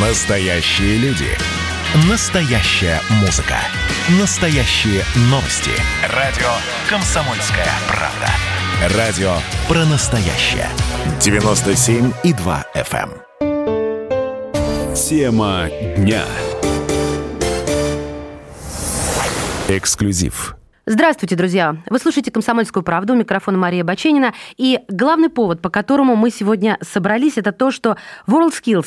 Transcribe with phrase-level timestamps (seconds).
[0.00, 1.26] Настоящие люди.
[2.08, 3.56] Настоящая музыка.
[4.20, 5.72] Настоящие новости.
[6.14, 6.46] Радио
[6.88, 8.96] «Комсомольская правда».
[8.96, 9.32] Радио
[9.66, 10.68] про настоящее.
[11.18, 13.10] 97,2 FM.
[13.40, 14.94] эм.
[14.94, 16.22] Тема дня.
[19.66, 20.58] Эксклюзив.
[20.90, 21.76] Здравствуйте, друзья!
[21.90, 24.32] Вы слушаете «Комсомольскую правду», у микрофона Мария Баченина.
[24.56, 28.86] И главный повод, по которому мы сегодня собрались, это то, что WorldSkills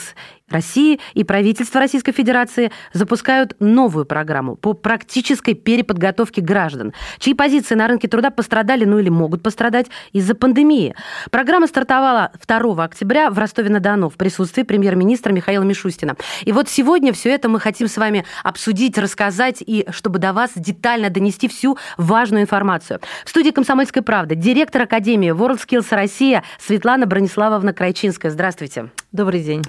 [0.52, 7.88] России и правительство Российской Федерации запускают новую программу по практической переподготовке граждан, чьи позиции на
[7.88, 10.96] рынке труда пострадали, ну или могут пострадать из-за пандемии.
[11.30, 16.16] Программа стартовала 2 октября в Ростове-на-Дону в присутствии премьер-министра Михаила Мишустина.
[16.44, 20.52] И вот сегодня все это мы хотим с вами обсудить, рассказать и чтобы до вас
[20.56, 23.00] детально донести всю важную информацию.
[23.26, 28.32] В студии «Комсомольской правды» директор Академии WorldSkills Россия Светлана Брониславовна Крайчинская.
[28.32, 28.90] Здравствуйте.
[29.12, 29.62] Добрый день.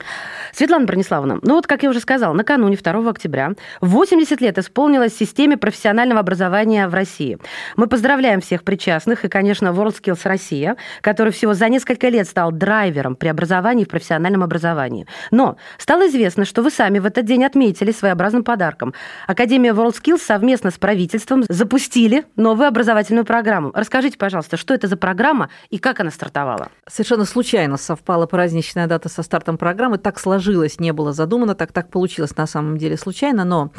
[0.52, 5.56] Светлана Брониславовна, ну вот, как я уже сказала, накануне 2 октября 80 лет исполнилось системе
[5.56, 7.38] профессионального образования в России.
[7.76, 13.16] Мы поздравляем всех причастных и, конечно, WorldSkills Россия, который всего за несколько лет стал драйвером
[13.16, 15.06] преобразований в профессиональном образовании.
[15.30, 18.94] Но стало известно, что вы сами в этот день отметили своеобразным подарком.
[19.26, 23.72] Академия WorldSkills совместно с правительством запустили новую образовательную программу.
[23.74, 26.68] Расскажите, пожалуйста, что это за программа и как она стартовала?
[26.88, 29.98] Совершенно случайно совпала праздничная дата со стартом программы.
[29.98, 33.70] Так сложилось, не было задумано, так так получилось на самом деле случайно, но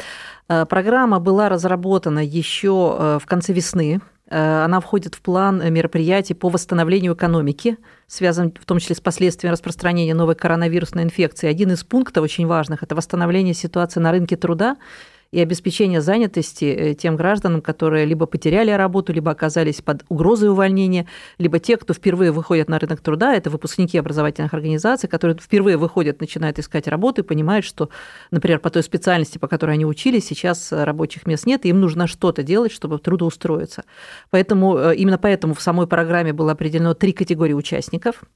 [0.49, 4.01] э, программа была разработана еще э, в конце весны.
[4.29, 9.53] Э, Она входит в план мероприятий по восстановлению экономики, связан в том числе с последствиями
[9.53, 11.49] распространения новой коронавирусной инфекции.
[11.49, 14.77] Один из пунктов очень важных– это восстановление ситуации на рынке труда
[15.33, 21.07] и обеспечение занятости э, тем гражданам, которые либо потеряли работу, либо оказались под угрозой увольнения,
[21.39, 26.21] либо те, кто впервые выходят на рынок труда, это выпускники образовательных организаций, которые впервые выходят,
[26.21, 27.89] начинают искать работу и понимают, что,
[28.29, 32.05] например, по той специальности, по которой они учились, сейчас рабочих мест нет, и им нужно
[32.05, 33.85] что-то делать, чтобы трудоустроиться.
[34.29, 38.21] Поэтому э, именно поэтому в самой программе было определено три категории участников–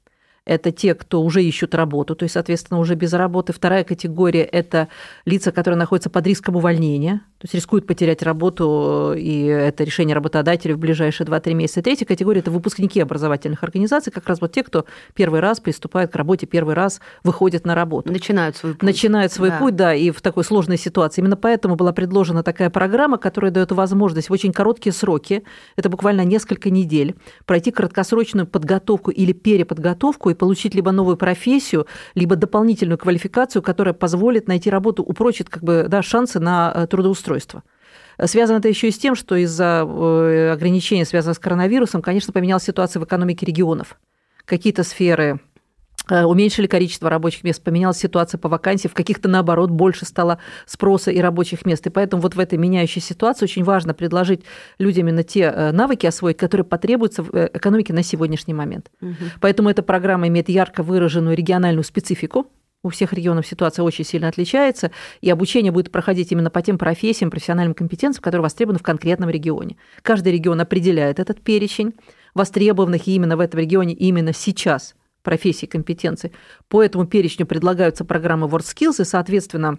[0.48, 3.54] это те, кто уже ищут работу, то есть, соответственно, уже без работы.
[3.54, 4.88] Вторая категория– это
[5.26, 10.74] лица, которые находятся под риском увольнения, то есть рискуют потерять работу, и это решение работодателя
[10.76, 11.82] в ближайшие 2-3 месяца.
[11.82, 16.16] Третья категория– это выпускники образовательных организаций, как раз вот те, кто первый раз приступает к
[16.16, 18.12] работе, первый раз выходит на работу.
[18.12, 18.84] Начинают свой путь.
[18.84, 19.60] Начинают свой Да.
[19.60, 21.22] путь, да, и в такой сложной ситуации.
[21.22, 25.44] Именно поэтому была предложена такая программа, которая дает возможность в очень короткие сроки,
[25.76, 27.16] это буквально несколько недель,
[27.46, 34.48] пройти краткосрочную подготовку или переподготовку и получить либо новую профессию, либо дополнительную квалификацию, которая позволит
[34.48, 37.64] найти работу, упрочит как бы, да, шансы на э, трудоустройство.
[38.24, 42.64] Связано это еще и с тем, что из-за э, ограничений, связанных с коронавирусом, конечно, поменялась
[42.64, 43.98] ситуация в экономике регионов.
[44.46, 45.40] Какие-то сферы
[46.10, 51.20] уменьшили количество рабочих мест, поменялась ситуация по вакансиям, в каких-то, наоборот, больше стало спроса и
[51.20, 51.86] рабочих мест.
[51.88, 54.42] И поэтому вот в этой меняющей ситуации очень важно предложить
[54.80, 58.92] людям именно те э, навыки освоить, которые потребуются в э, экономике на сегодняшний момент.
[59.42, 62.48] Поэтому эта программа имеет ярко выраженную региональную специфику,
[62.84, 64.92] у всех регионов ситуация очень сильно отличается,
[65.22, 69.78] и обучение будет проходить именно по тем профессиям, профессиональным компетенциям, которые востребованы в конкретном регионе.
[70.04, 71.94] Каждый регион определяет этот перечень
[72.34, 74.96] востребованных именно в этом регионе именно сейчас
[75.28, 76.32] профессий компетенций.
[76.70, 79.78] По этому перечню предлагаются программы WorldSkills, и, соответственно,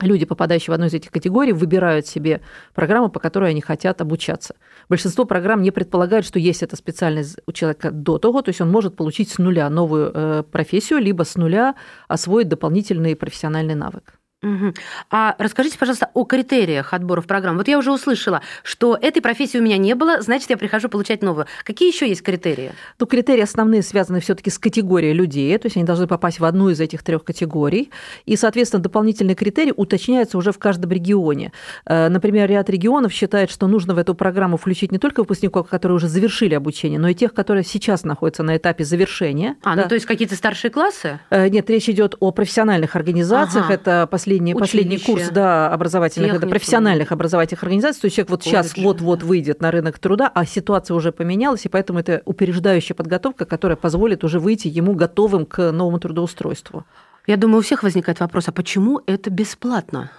[0.00, 2.40] люди, попадающие в одну из этих категорий, выбирают себе
[2.74, 4.54] программу, по которой они хотят обучаться.
[4.88, 8.70] Большинство программ не предполагает, что есть эта специальность у человека до того, то есть он
[8.70, 11.74] может получить с нуля новую э, профессию, либо с нуля
[12.08, 14.17] освоить дополнительный профессиональный навык.
[14.40, 14.72] Мгм.
[15.10, 17.58] А расскажите, пожалуйста, о критериях отбора в программу.
[17.58, 21.22] Вот я уже услышала, что этой профессии у меня не было, значит, я прихожу получать
[21.22, 21.46] новую.
[21.64, 22.70] Какие еще есть критерии?
[23.00, 26.68] Ну, критерии основные связаны все-таки с категорией людей, то есть они должны попасть в одну
[26.70, 27.90] из этих трех категорий.
[28.26, 31.52] И, соответственно, дополнительные критерии уточняются уже в каждом регионе.
[31.84, 35.96] Э, Например, ряд регионов считает, что нужно в эту программу включить не только выпускников, которые
[35.96, 39.56] уже завершили обучение, но и тех, которые сейчас находятся на этапе завершения.
[39.64, 39.82] А, Да.
[39.82, 41.18] ну то есть какие-то старшие классы?
[41.30, 43.64] Э, Нет, речь идет о профессиональных организациях.
[43.66, 43.74] Ага.
[43.74, 48.02] Это последний, последний курс да, образовательных, это профессиональных образовательных организаций.
[48.02, 49.26] То есть человек вот сейчас Колледжи, вот-вот да.
[49.26, 54.24] выйдет на рынок труда, а ситуация уже поменялась, и поэтому это упреждающая подготовка, которая позволит
[54.24, 56.84] уже выйти ему готовым к новому трудоустройству.
[57.26, 60.10] Я думаю, у всех возникает вопрос, а почему это бесплатно?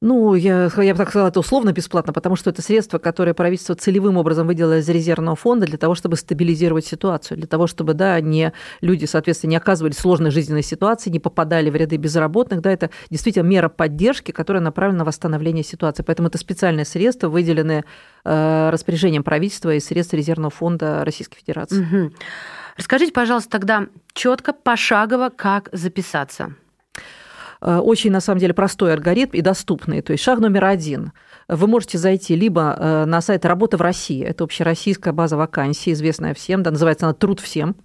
[0.00, 3.74] Ну, я, я бы так сказала, это условно бесплатно, потому что это средства, которые правительство
[3.74, 8.20] целевым образом выделило из резервного фонда для того, чтобы стабилизировать ситуацию, для того, чтобы, да,
[8.20, 12.70] не, люди, соответственно, не оказывались в сложной жизненной ситуации, не попадали в ряды безработных, да,
[12.70, 16.04] это действительно мера поддержки, которая направлена на восстановление ситуации.
[16.04, 17.84] Поэтому это специальные средства, выделенные
[18.24, 21.80] э, распоряжением правительства и средств резервного фонда Российской Федерации.
[21.80, 22.14] Мгм.
[22.76, 26.54] Расскажите, пожалуйста, тогда четко, пошагово, как записаться.
[27.60, 30.02] Э, очень, на самом деле, простой алгоритм и доступный.
[30.02, 31.12] То есть шаг номер один.
[31.48, 34.22] Вы можете зайти либо э, на сайт «Работа в России».
[34.24, 37.76] Это общероссийская база вакансий, известная всем, да, называется она «Труд всем».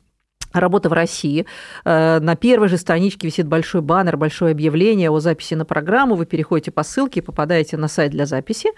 [0.51, 1.47] Работа в России.
[1.83, 6.13] Э, на первой же страничке висит большой баннер, большое объявление о записи на программу.
[6.13, 8.69] Вы переходите по ссылке попадаете на сайт для записи.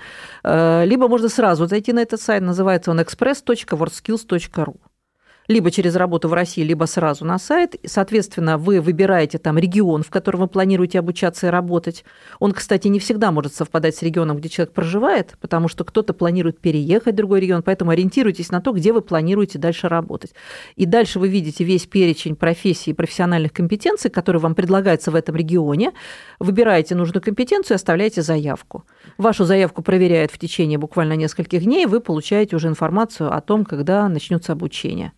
[0.44, 2.44] Либо можно сразу зайти на этот сайт.
[2.44, 4.78] Называется он express.wordskills.ru
[5.48, 7.76] либо через работу в России, либо сразу на сайт.
[7.86, 12.04] Соответственно, вы выбираете там регион, в котором вы планируете обучаться и работать.
[12.40, 16.60] Он, кстати, не всегда может совпадать с регионом, где человек проживает, потому что кто-то планирует
[16.60, 20.34] переехать в другой регион, поэтому ориентируйтесь на то, где вы планируете дальше работать.
[20.76, 25.36] И дальше вы видите весь перечень профессий и профессиональных компетенций, которые вам предлагаются в этом
[25.36, 25.92] регионе.
[26.40, 28.86] Выбираете нужную компетенцию и оставляете заявку.
[29.18, 33.66] Вашу заявку проверяют в течение буквально нескольких дней, и вы получаете уже информацию о том,
[33.66, 35.14] когда начнется обучение.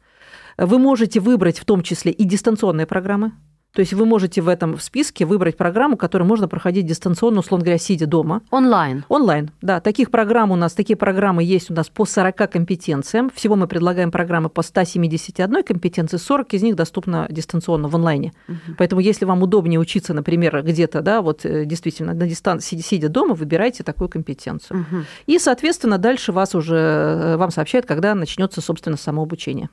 [0.57, 3.33] Вы можете выбрать в том числе и дистанционные программы,
[3.77, 7.77] то есть вы можете в этом списке выбрать программу, которую можно проходить дистанционно, условно говоря,
[7.77, 8.41] сидя дома.
[8.49, 9.05] Онлайн.
[9.07, 9.81] Онлайн, да.
[9.81, 13.29] Таких программ у нас, такие программы есть у нас по 40 компетенциям.
[13.29, 18.33] Всего мы предлагаем программы по 171 компетенции, 40 из них доступно дистанционно в онлайне.
[18.47, 18.77] Угу.
[18.79, 23.35] Поэтому если вам удобнее учиться, например, где-то, да, вот э, действительно на дистанции, сидя дома,
[23.35, 24.79] выбирайте такую компетенцию.
[24.79, 25.01] Угу.
[25.27, 29.69] И, соответственно, дальше вас уже, э, вам сообщают, когда начнется, собственно, самообучение.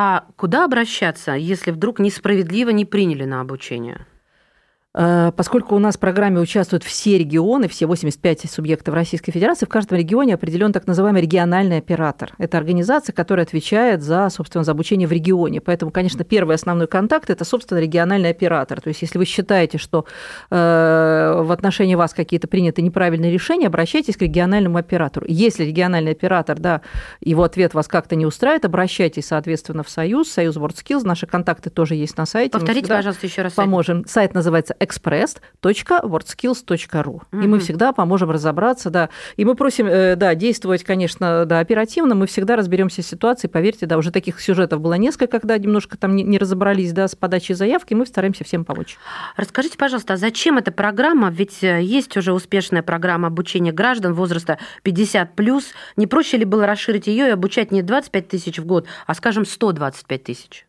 [0.00, 4.06] А куда обращаться, если вдруг несправедливо не приняли на обучение?
[4.94, 9.68] Э, поскольку у нас в программе участвуют все регионы, все 85 субъектов Российской Федерации, в
[9.68, 12.32] каждом регионе определен так называемый региональный оператор.
[12.38, 15.60] Это организация, которая отвечает за, собственно, за обучение в регионе.
[15.60, 18.80] Поэтому, конечно, первый основной контакт– это, собственно, региональный оператор.
[18.80, 20.06] То есть, если вы считаете, что
[20.50, 25.26] э, в отношении вас какие-то приняты неправильные решения, обращайтесь к региональному оператору.
[25.28, 26.80] Если региональный оператор, да,
[27.20, 31.04] его ответ вас как-то не устраивает, обращайтесь, соответственно, в Союз, Союз WorldSkills.
[31.04, 32.50] Наши контакты тоже есть на сайте.
[32.50, 33.52] Повторите, пожалуйста, еще раз.
[33.52, 34.06] Поможем.
[34.06, 37.22] Сайт называется express.wordskills.ru.
[37.32, 37.32] Угу.
[37.32, 39.08] И мы всегда поможем разобраться, да.
[39.36, 42.14] И мы просим, э, да, действовать, конечно, да, оперативно.
[42.14, 43.50] Мы всегда разберемся с ситуацией.
[43.50, 47.54] Поверьте, да, уже таких сюжетов было несколько, когда немножко там не разобрались, да, с подачей
[47.54, 47.94] заявки.
[47.94, 48.96] Мы стараемся всем помочь.
[49.36, 51.30] Расскажите, пожалуйста, а зачем эта программа?
[51.30, 55.72] Ведь э, есть уже успешная программа обучения граждан возраста 50 плюс.
[55.96, 59.44] Не проще ли было расширить ее и обучать не 25 тысяч в год, а, скажем,
[59.44, 60.67] 125 тысяч?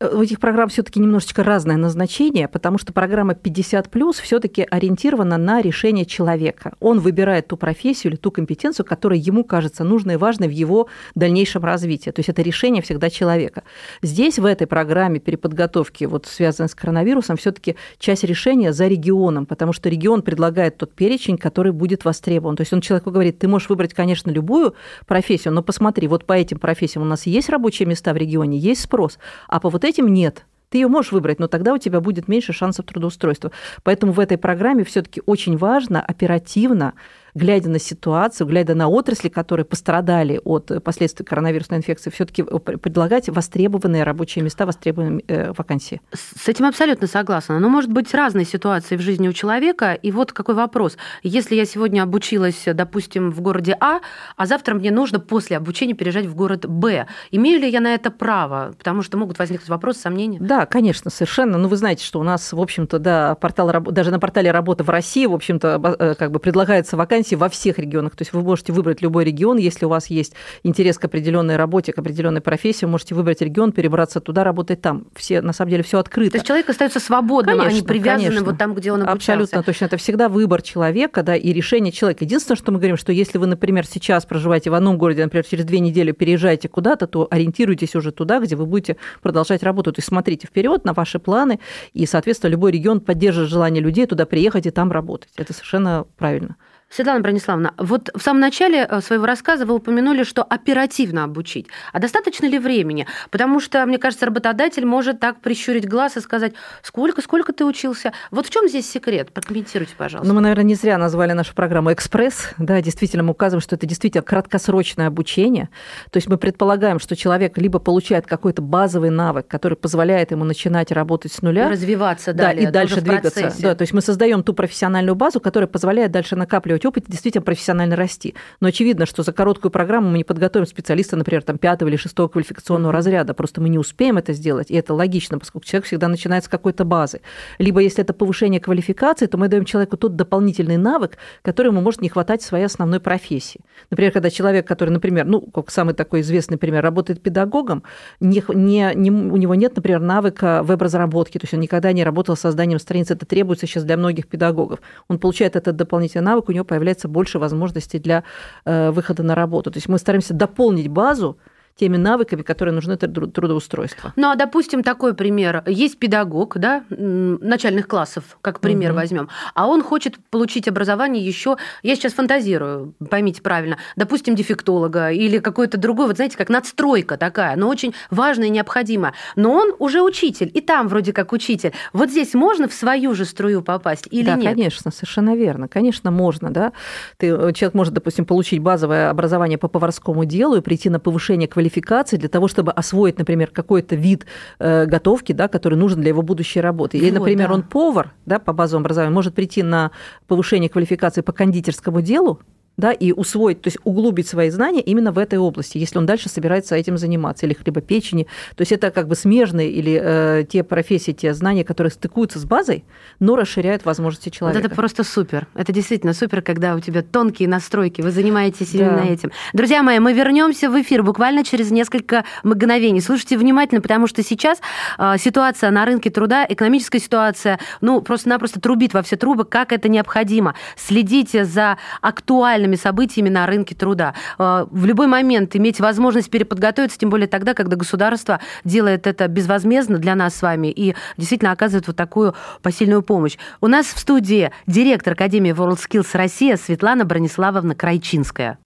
[0.00, 5.60] У этих программ все-таки немножечко разное назначение, потому что программа 50 плюс все-таки ориентирована на
[5.60, 6.72] решение человека.
[6.80, 10.88] Он выбирает ту профессию или ту компетенцию, которая ему кажется нужной и важной в его
[11.14, 12.10] дальнейшем развитии.
[12.10, 13.62] То есть это решение всегда человека.
[14.00, 19.74] Здесь в этой программе переподготовки, вот связанной с коронавирусом, все-таки часть решения за регионом, потому
[19.74, 22.56] что регион предлагает тот перечень, который будет востребован.
[22.56, 24.74] То есть он человеку говорит, ты можешь выбрать, конечно, любую
[25.06, 28.80] профессию, но посмотри, вот по этим профессиям у нас есть рабочие места в регионе, есть
[28.80, 30.46] спрос, а по вот этим нет.
[30.70, 33.50] Ты ее можешь выбрать, но тогда у тебя будет меньше шансов трудоустройства.
[33.82, 36.94] Поэтому в этой программе все-таки очень важно оперативно
[37.34, 44.04] глядя на ситуацию, глядя на отрасли, которые пострадали от последствий коронавирусной инфекции, все-таки предлагать востребованные
[44.04, 46.00] рабочие места, востребованные э, вакансии.
[46.12, 47.58] С этим абсолютно согласна.
[47.58, 49.94] Но может быть разные ситуации в жизни у человека.
[49.94, 50.96] И вот какой вопрос.
[51.22, 54.00] Если я сегодня обучилась, допустим, в городе А,
[54.36, 58.10] а завтра мне нужно после обучения переезжать в город Б, имею ли я на это
[58.10, 58.74] право?
[58.78, 60.38] Потому что могут возникнуть вопросы, сомнения.
[60.40, 61.58] Да, конечно, совершенно.
[61.58, 64.90] Ну, вы знаете, что у нас, в общем-то, да, портал, даже на портале работы в
[64.90, 68.16] России, в общем-то, э, как бы предлагается вакансия вакансий во всех регионах.
[68.16, 71.92] То есть вы можете выбрать любой регион, если у вас есть интерес к определенной работе,
[71.92, 75.06] к определенной профессии, вы можете выбрать регион, перебраться туда, работать там.
[75.14, 76.32] Все, на самом деле, все открыто.
[76.32, 78.44] То есть человек остается свободным, конечно, а не привязанным конечно.
[78.44, 79.32] вот там, где он обучался.
[79.32, 79.84] Абсолютно точно.
[79.86, 82.24] Это всегда выбор человека, да, и решение человека.
[82.24, 85.64] Единственное, что мы говорим, что если вы, например, сейчас проживаете в одном городе, например, через
[85.64, 89.92] две недели переезжаете куда-то, то ориентируйтесь уже туда, где вы будете продолжать работу.
[89.92, 91.60] То есть смотрите вперед на ваши планы,
[91.92, 95.30] и, соответственно, любой регион поддержит желание людей туда приехать и там работать.
[95.36, 96.56] Это совершенно правильно.
[96.90, 101.68] Светлана Брониславовна, вот в самом начале э, своего рассказа вы упомянули, что оперативно обучить.
[101.92, 103.06] А достаточно ли времени?
[103.30, 108.12] Потому что, мне кажется, работодатель может так прищурить глаз и сказать, сколько, сколько ты учился?
[108.32, 109.32] Вот в чем здесь секрет?
[109.32, 110.26] Прокомментируйте, пожалуйста.
[110.28, 112.50] Ну, мы, наверное, не зря назвали нашу программу «Экспресс».
[112.58, 115.68] Да, действительно, мы указываем, что это действительно краткосрочное обучение.
[116.10, 120.90] То есть мы предполагаем, что человек либо получает какой-то базовый навык, который позволяет ему начинать
[120.90, 121.70] работать с нуля.
[121.70, 122.64] Развиваться далее.
[122.64, 123.52] Да, и дальше двигаться.
[123.60, 127.42] Да, то есть мы создаем ту профессиональную базу, которая позволяет дальше накапливать накапливать опыт, действительно
[127.42, 128.34] профессионально расти.
[128.60, 132.28] Но очевидно, что за короткую программу мы не подготовим специалиста, например, там, пятого или шестого
[132.28, 133.34] квалификационного разряда.
[133.34, 136.84] Просто мы не успеем это сделать, и это логично, поскольку человек всегда начинает с какой-то
[136.84, 137.20] базы.
[137.58, 142.02] Либо если это повышение квалификации, то мы даем человеку тот дополнительный навык, который ему может
[142.02, 143.60] не хватать в своей основной профессии.
[143.90, 147.82] Например, когда человек, который, например, ну, как самый такой известный пример, работает педагогом,
[148.20, 152.36] не, не, не, у него нет, например, навыка веб-разработки, то есть он никогда не работал
[152.36, 154.80] с созданием страниц, это требуется сейчас для многих педагогов.
[155.08, 158.22] Он получает этот дополнительный навык, у него появляется больше возможностей для
[158.64, 159.70] э, выхода на работу.
[159.70, 161.36] То есть мы стараемся дополнить базу
[161.76, 164.12] теми навыками, которые нужны для трудоустройства.
[164.16, 165.62] Ну, а, допустим, такой пример.
[165.66, 169.00] Есть педагог, да, начальных классов, как пример угу.
[169.00, 175.38] возьмем, а он хочет получить образование еще, я сейчас фантазирую, поймите правильно, допустим, дефектолога или
[175.38, 179.14] какой-то другой, вот знаете, как надстройка такая, но очень важная и необходимая.
[179.36, 181.72] Но он уже учитель, и там вроде как учитель.
[181.92, 184.44] Вот здесь можно в свою же струю попасть или да, нет?
[184.44, 185.66] Да, конечно, совершенно верно.
[185.66, 186.72] Конечно, можно, да.
[187.16, 191.48] Ты, э, человек может, допустим, получить базовое образование по поварскому делу и прийти на повышение
[191.48, 194.26] квалификации квалификации для того, чтобы освоить, например, какой-то вид
[194.58, 196.96] э, готовки, да, который нужен для его будущей работы.
[196.96, 197.54] Или, вот, например, да.
[197.54, 199.90] он повар да, по базовому образованию, может прийти на
[200.26, 202.40] повышение квалификации по кондитерскому делу,
[202.80, 206.28] да, и усвоить, то есть углубить свои знания именно в этой области, если он дальше
[206.28, 208.26] собирается этим заниматься, или хлебопечени.
[208.56, 212.44] То есть это как бы смежные или э, те профессии, те знания, которые стыкуются с
[212.44, 212.84] базой,
[213.20, 214.62] но расширяют возможности человека.
[214.62, 215.46] Вот это просто супер.
[215.54, 218.78] Это действительно супер, когда у тебя тонкие настройки, вы занимаетесь да.
[218.78, 219.30] именно этим.
[219.52, 223.00] Друзья мои, мы вернемся в эфир буквально через несколько мгновений.
[223.00, 224.60] Слушайте внимательно, потому что сейчас
[224.98, 229.88] э, ситуация на рынке труда, экономическая ситуация, ну, просто-напросто трубит во все трубы, как это
[229.88, 230.54] необходимо.
[230.76, 234.14] Следите за актуальными актуальными событиями на рынке труда.
[234.38, 239.98] А, в любой момент иметь возможность переподготовиться, тем более тогда, когда государство делает это безвозмездно
[239.98, 243.36] для нас с вами и действительно оказывает вот такую посильную помощь.
[243.60, 248.58] У нас в студии директор Академии WorldSkills Россия Светлана Брониславовна Крайчинская.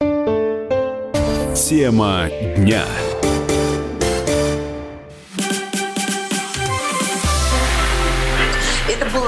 [1.54, 2.82] Тема дня.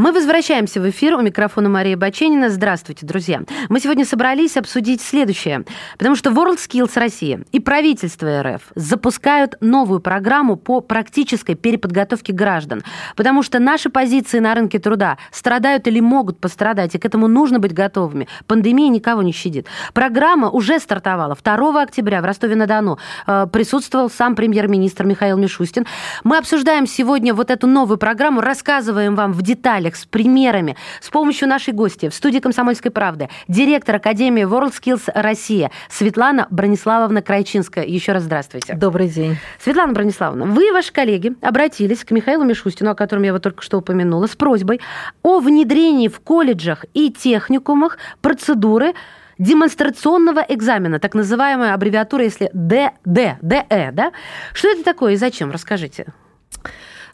[0.00, 1.14] Мы возвращаемся в эфир.
[1.16, 2.48] У микрофона Мария Баченина.
[2.48, 3.42] Здравствуйте, друзья.
[3.68, 5.66] Мы сегодня собрались обсудить следующее.
[5.98, 12.82] Потому что WorldSkills Россия и правительство РФ запускают новую программу по практической переподготовке граждан.
[13.14, 17.58] Потому что наши позиции на рынке труда страдают или могут пострадать, и к этому нужно
[17.58, 18.26] быть готовыми.
[18.46, 19.66] Пандемия никого не щадит.
[19.92, 21.36] Программа уже стартовала.
[21.36, 25.84] 2 октября в Ростове-на-Дону э, присутствовал сам премьер-министр Михаил Мишустин.
[26.24, 31.48] Мы обсуждаем сегодня вот эту новую программу, рассказываем вам в деталях, с примерами, с помощью
[31.48, 37.84] нашей гости в студии «Комсомольской правды» директор Академии WorldSkills Россия Светлана Брониславовна Крайчинская.
[37.84, 38.74] Еще раз здравствуйте.
[38.74, 39.38] Добрый день.
[39.62, 43.62] Светлана Брониславовна, вы и ваши коллеги обратились к Михаилу Мишустину, о котором я вот только
[43.62, 44.80] что упомянула, с просьбой
[45.22, 48.94] о внедрении в колледжах и техникумах процедуры
[49.38, 54.12] демонстрационного экзамена, так называемая аббревиатура, если ДД, ДЭ, да?
[54.52, 55.50] Что это такое и зачем?
[55.50, 56.06] Расскажите.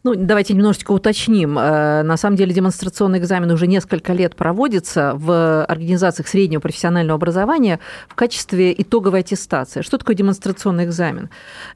[0.06, 1.58] Ну, давайте немножечко уточним.
[1.58, 7.80] Э, на самом деле демонстрационный экзамен уже несколько лет проводится в организациях среднего профессионального образования
[8.06, 9.82] в качестве итоговой аттестации.
[9.82, 11.28] Что такое демонстрационный экзамен?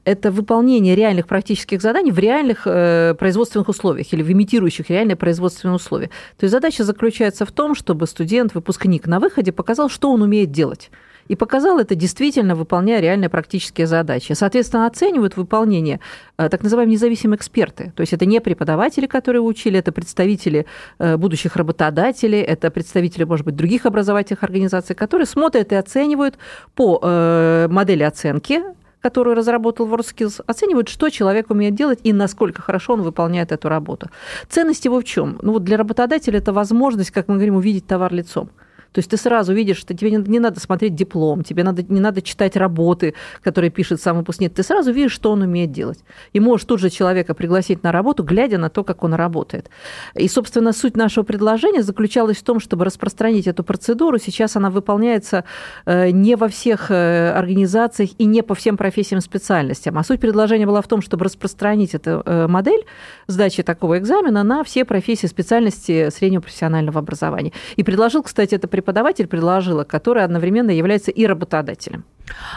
[0.05, 5.75] Это выполнение реальных практических заданий в реальных э, производственных условиях или в имитирующих реальные производственные
[5.75, 6.07] условия.
[6.37, 10.51] То есть задача заключается в том, чтобы студент, выпускник на выходе показал, что он умеет
[10.51, 10.89] делать
[11.27, 14.33] и показал это действительно, выполняя реальные практические задачи.
[14.33, 15.99] Соответственно, оценивают выполнение
[16.37, 17.93] э, так называемые независимые эксперты.
[17.95, 20.65] То есть это не преподаватели, которые учили, это представители
[20.99, 26.37] э, будущих работодателей, это представители, может быть, других образовательных организаций, которые смотрят и оценивают
[26.75, 28.61] по э, модели оценки
[29.01, 34.09] которую разработал WorldSkills, оценивают, что человек умеет делать и насколько хорошо он выполняет эту работу.
[34.47, 35.39] Ценность его в чем?
[35.41, 38.49] Ну вот для работодателя это возможность, как мы говорим, увидеть товар лицом.
[38.91, 42.21] То есть ты сразу видишь, что тебе не, надо смотреть диплом, тебе надо, не надо
[42.21, 44.53] читать работы, которые пишет сам выпускник.
[44.53, 45.99] Ты сразу видишь, что он умеет делать.
[46.33, 49.69] И можешь тут же человека пригласить на работу, глядя на то, как он работает.
[50.15, 54.17] И, собственно, суть нашего предложения заключалась в том, чтобы распространить эту процедуру.
[54.17, 55.45] Сейчас она выполняется
[55.85, 59.97] э, не во всех э, организациях и не по всем профессиям специальностям.
[59.97, 62.85] А суть предложения была в том, чтобы распространить эту э, модель
[63.27, 67.53] сдачи такого экзамена на все профессии специальности среднего профессионального образования.
[67.77, 72.03] И предложил, кстати, это преподаватель предложила, который одновременно является и работодателем.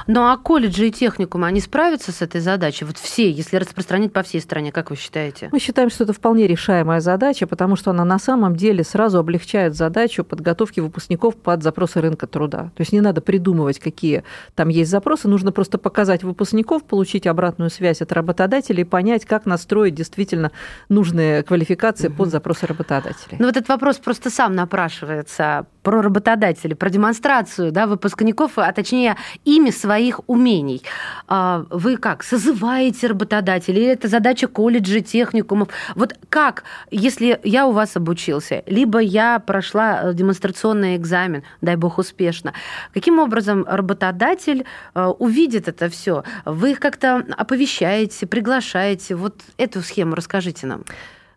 [0.07, 2.85] Ну а колледжи и техникумы, они справятся с этой задачей?
[2.85, 5.49] Вот все, если распространить по всей стране, как вы считаете?
[5.53, 9.75] Мы считаем, что это вполне решаемая задача, потому что она на самом деле сразу облегчает
[9.75, 12.71] задачу подготовки выпускников под запросы рынка труда.
[12.75, 17.71] То есть не надо придумывать, какие там есть запросы, нужно просто показать выпускников, получить обратную
[17.71, 20.53] связь от работодателей и понять, как настроить действительно
[20.89, 22.17] нужные квалификации угу.
[22.17, 23.37] под запросы работодателей.
[23.39, 29.17] Ну вот этот вопрос просто сам напрашивается про работодателей, про демонстрацию да, выпускников, а точнее
[29.65, 30.83] ими своих умений.
[31.27, 33.83] А вы как, созываете работодателей?
[33.83, 35.69] Или это задача колледжа, техникумов?
[35.95, 41.99] Вот как, если я у вас обучился, либо я прошла э, демонстрационный экзамен, дай бог
[41.99, 42.53] успешно,
[42.93, 46.25] каким образом работодатель э, увидит это все?
[46.45, 49.15] Вы их как-то оповещаете, приглашаете?
[49.15, 50.85] Вот эту схему расскажите нам.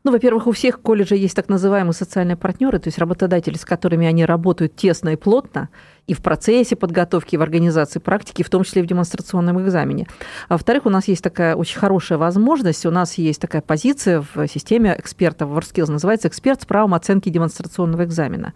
[0.08, 4.08] Ну, во-первых, у всех колледжей есть так называемые социальные партнеры, то есть работодатели, с которыми
[4.08, 5.68] они работают тесно и плотно,
[6.08, 10.08] и в процессе подготовки, и в организации практики, в том числе и в демонстрационном экзамене.
[10.48, 14.48] А во-вторых, у нас есть такая очень хорошая возможность, у нас есть такая позиция в
[14.48, 18.54] системе экспертов WorkSkills, называется эксперт с правом оценки демонстрационного экзамена.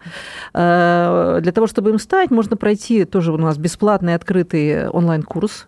[0.54, 5.66] Э, для того, чтобы им стать, можно пройти тоже у нас бесплатный открытый онлайн-курс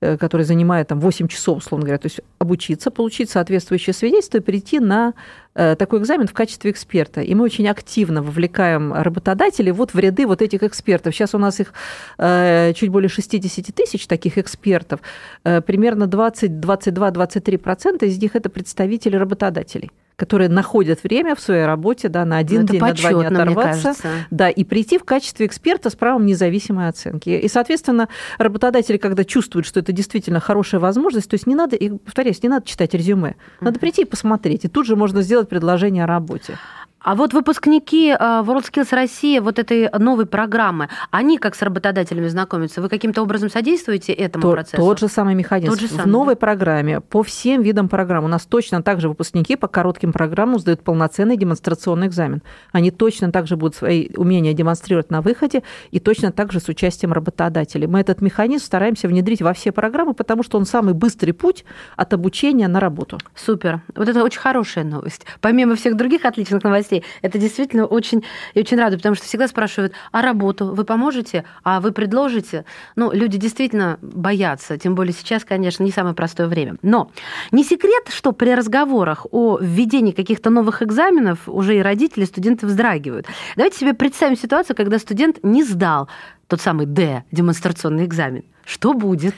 [0.00, 4.78] который занимает там 8 часов, условно говоря, то есть обучиться, получить соответствующее свидетельство и перейти
[4.78, 5.14] на
[5.54, 7.22] э, такой экзамен в качестве эксперта.
[7.22, 11.14] И мы очень активно вовлекаем работодателей вот в ряды вот этих экспертов.
[11.14, 11.72] Сейчас у нас их
[12.18, 15.00] э, чуть более 60 тысяч таких экспертов.
[15.42, 22.24] Примерно 20, 22-23% из них это представители работодателей которые находят время в своей работе да,
[22.24, 23.94] на один ну, день, почетно, на два дня оторваться,
[24.30, 27.28] да, и прийти в качестве эксперта с правом независимой оценки.
[27.28, 28.08] И, соответственно,
[28.38, 32.48] работодатели, когда чувствуют, что это действительно хорошая возможность, то есть не надо, и повторяюсь, не
[32.48, 36.58] надо читать резюме, надо прийти и посмотреть, и тут же можно сделать предложение о работе.
[37.06, 42.82] А вот выпускники э, WorldSkills России вот этой новой программы, они как с работодателями знакомятся?
[42.82, 44.76] Вы каким-то образом содействуете этому тот, процессу?
[44.78, 45.70] Тот же самый механизм.
[45.70, 46.40] Тот же самый, в новой да?
[46.40, 50.82] программе по всем видам программ у нас точно так же выпускники по коротким программам сдают
[50.82, 52.42] полноценный демонстрационный экзамен.
[52.72, 56.66] Они точно так же будут свои умения демонстрировать на выходе и точно так же с
[56.66, 57.86] участием работодателей.
[57.86, 62.12] Мы этот механизм стараемся внедрить во все программы, потому что он самый быстрый путь от
[62.12, 63.20] обучения на работу.
[63.36, 63.82] Супер.
[63.94, 65.24] Вот это очень хорошая новость.
[65.40, 67.04] Помимо всех других отличных новостей, новостей.
[67.22, 68.24] Это действительно очень,
[68.54, 72.64] и очень радует, потому что всегда спрашивают, а работу вы поможете, а вы предложите?
[72.96, 76.76] Ну, люди действительно боятся, тем более сейчас, конечно, не самое простое время.
[76.82, 77.10] Но
[77.52, 82.66] не секрет, что при разговорах о введении каких-то новых экзаменов уже и родители, и студенты
[82.66, 83.26] вздрагивают.
[83.56, 86.08] Давайте себе представим ситуацию, когда студент не сдал
[86.48, 88.44] тот самый Д, демонстрационный экзамен.
[88.64, 89.34] Что будет?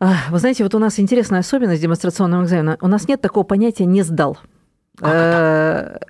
[0.00, 2.76] Вы знаете, вот у нас интересная особенность демонстрационного экзамена.
[2.80, 4.38] У нас нет такого понятия «не сдал».
[4.96, 6.00] Как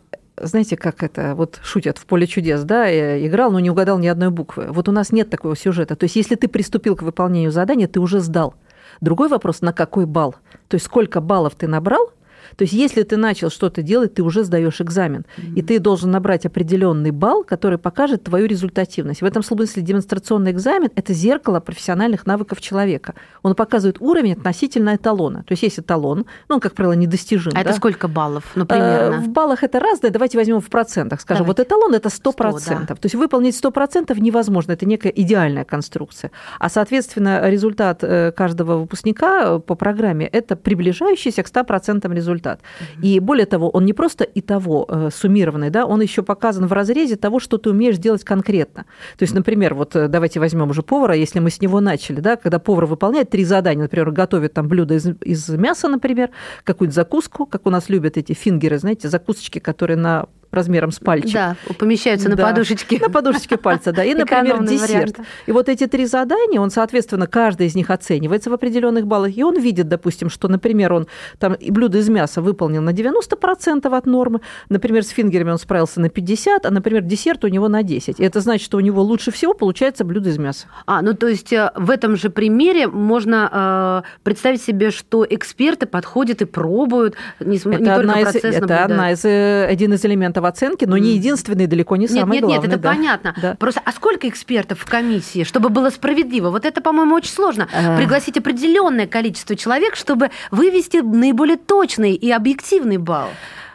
[0.40, 2.90] знаете, как это, вот шутят в поле чудес, да,
[3.26, 4.66] играл, но не угадал ни одной буквы.
[4.70, 5.96] Вот у нас нет такого сюжета.
[5.96, 8.54] То есть, если ты приступил к выполнению задания, ты уже сдал.
[9.00, 10.34] Другой вопрос, на какой балл?
[10.68, 12.12] То есть, сколько баллов ты набрал,
[12.56, 15.24] то есть, если ты начал что-то делать, ты уже сдаешь экзамен.
[15.36, 15.54] Mm-hmm.
[15.56, 19.22] И ты должен набрать определенный балл, который покажет твою результативность.
[19.22, 23.14] В этом смысле демонстрационный экзамен– это зеркало профессиональных навыков человека.
[23.42, 25.44] Он показывает уровень относительно эталона.
[25.44, 27.52] То есть, есть эталон, ну, он, как правило, недостижим.
[27.52, 27.60] А да?
[27.62, 28.84] это сколько баллов, например?
[28.84, 30.10] Э, в баллах это разное.
[30.10, 31.20] Давайте возьмем в процентах.
[31.20, 31.62] Скажем, Давайте.
[31.62, 32.58] вот эталон– это 100%.
[32.58, 32.94] 100 да.
[32.94, 34.72] То есть, выполнить 100% невозможно.
[34.72, 36.30] Это некая идеальная конструкция.
[36.58, 42.60] А, соответственно, результат э, каждого выпускника по программе– это приближающийся к 100% результат результат.
[43.02, 46.72] И более того, он не просто и того э, суммированный, да, он еще показан в
[46.72, 48.84] разрезе того, что ты умеешь делать конкретно.
[49.18, 52.36] То есть, например, вот э, давайте возьмем уже повара, если мы с него начали, да,
[52.36, 56.30] когда повар выполняет три задания, например, готовит там блюдо из, из мяса, например,
[56.64, 61.34] какую-нибудь закуску, как у нас любят эти фингеры, знаете, закусочки, которые на размером с пальчик.
[61.34, 62.98] Да, помещаются на да, подушечке.
[62.98, 64.04] На подушечке пальца, да.
[64.04, 64.90] И, например, десерт.
[64.90, 65.18] Вариант.
[65.46, 69.42] И вот эти три задания, он, соответственно, каждый из них оценивается в определенных баллах, и
[69.42, 71.06] он видит, допустим, что, например, он
[71.38, 76.06] там блюдо из мяса выполнил на 90% от нормы, например, с фингерами он справился на
[76.06, 78.14] 50%, а, например, десерт у него на 10%.
[78.18, 80.66] И это значит, что у него лучше всего получается блюдо из мяса.
[80.86, 85.86] А, ну то есть э, в этом же примере можно э, представить себе, что эксперты
[85.86, 90.04] подходят и пробуют, не, это не только процесс из, Это одна из, э, один из
[90.04, 92.56] элементов в оценке, но не единственный, далеко не самый нет, главный.
[92.56, 92.88] Нет, нет, это да.
[92.88, 93.34] понятно.
[93.40, 93.56] Да.
[93.58, 96.50] Просто, а сколько экспертов в комиссии, чтобы было справедливо?
[96.50, 97.68] Вот это, по-моему, очень сложно.
[97.74, 97.96] А...
[97.96, 103.30] Пригласить определенное количество человек, чтобы вывести наиболее точный и объективный балл.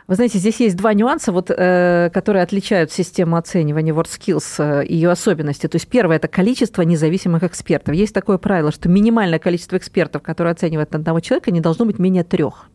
[0.08, 4.88] Вы знаете, здесь есть два нюанса, вот, э, которые отличают систему оценивания WorldSkills и э,
[4.91, 5.67] ее особенности.
[5.67, 7.93] То есть первое– это количество независимых экспертов.
[7.93, 12.23] Есть такое правило, что минимальное количество экспертов, которые оценивают одного человека, не должно быть менее
[12.23, 12.69] трех.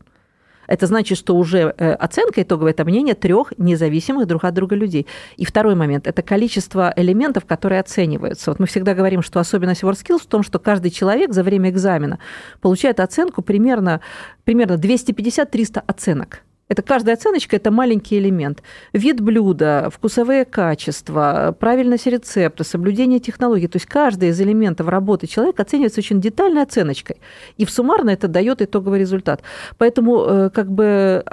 [0.66, 5.06] Это значит, что уже э, оценка итоговая– это мнение трех независимых друг от друга людей.
[5.36, 8.50] И второй момент– это количество элементов, которые оцениваются.
[8.50, 12.18] Вот мы всегда говорим, что особенность WorldSkills в том, что каждый человек за время экзамена
[12.60, 14.00] получает оценку примерно,
[14.44, 16.43] примерно 250-300 оценок.
[16.68, 18.62] Это каждая оценочка– это маленький элемент.
[18.92, 23.68] Вид блюда, вкусовые качества, правильность рецепта, соблюдение технологий.
[23.68, 27.16] То есть каждый из элементов работы человека оценивается очень детальной оценочкой.
[27.58, 29.42] И в суммарно это дает итоговый результат.
[29.76, 31.24] Поэтому э, как бы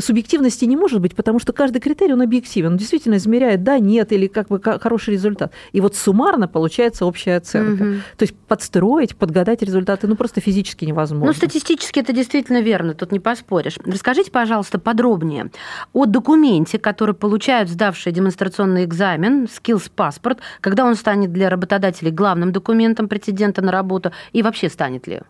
[0.00, 2.72] субъективности не может быть, потому что каждый критерий, он объективен.
[2.72, 5.52] Он действительно измеряет да, нет или как бы хороший результат.
[5.72, 7.82] И вот суммарно получается общая оценка.
[7.82, 7.94] Угу.
[8.16, 11.26] То есть подстроить, подгадать результаты, ну просто физически невозможно.
[11.26, 13.76] Ну, статистически это действительно верно, тут не поспоришь.
[13.84, 15.50] Расскажите, пожалуйста, подробнее
[15.92, 22.52] о документе, который получают сдавшие демонстрационный экзамен, skills паспорт, когда он станет для работодателей главным
[22.52, 25.20] документом претендента на работу и вообще станет ли?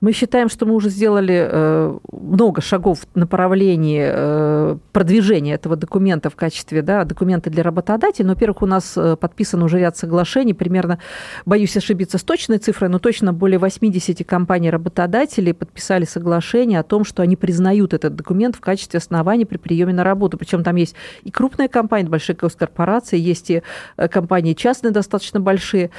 [0.00, 6.30] Мы считаем, что мы уже сделали э, много шагов в направлении э, продвижения этого документа
[6.30, 8.26] в качестве да, документа для работодателей.
[8.26, 11.00] Но, во-первых, у нас э, подписан уже ряд соглашений, примерно,
[11.46, 17.24] боюсь ошибиться с точной цифрой, но точно более 80 компаний-работодателей подписали соглашение о том, что
[17.24, 20.38] они признают этот документ в качестве основания при приеме на работу.
[20.38, 23.62] Причем там есть и крупные компании, большие госкорпорации, есть и
[24.10, 25.90] компании частные достаточно большие.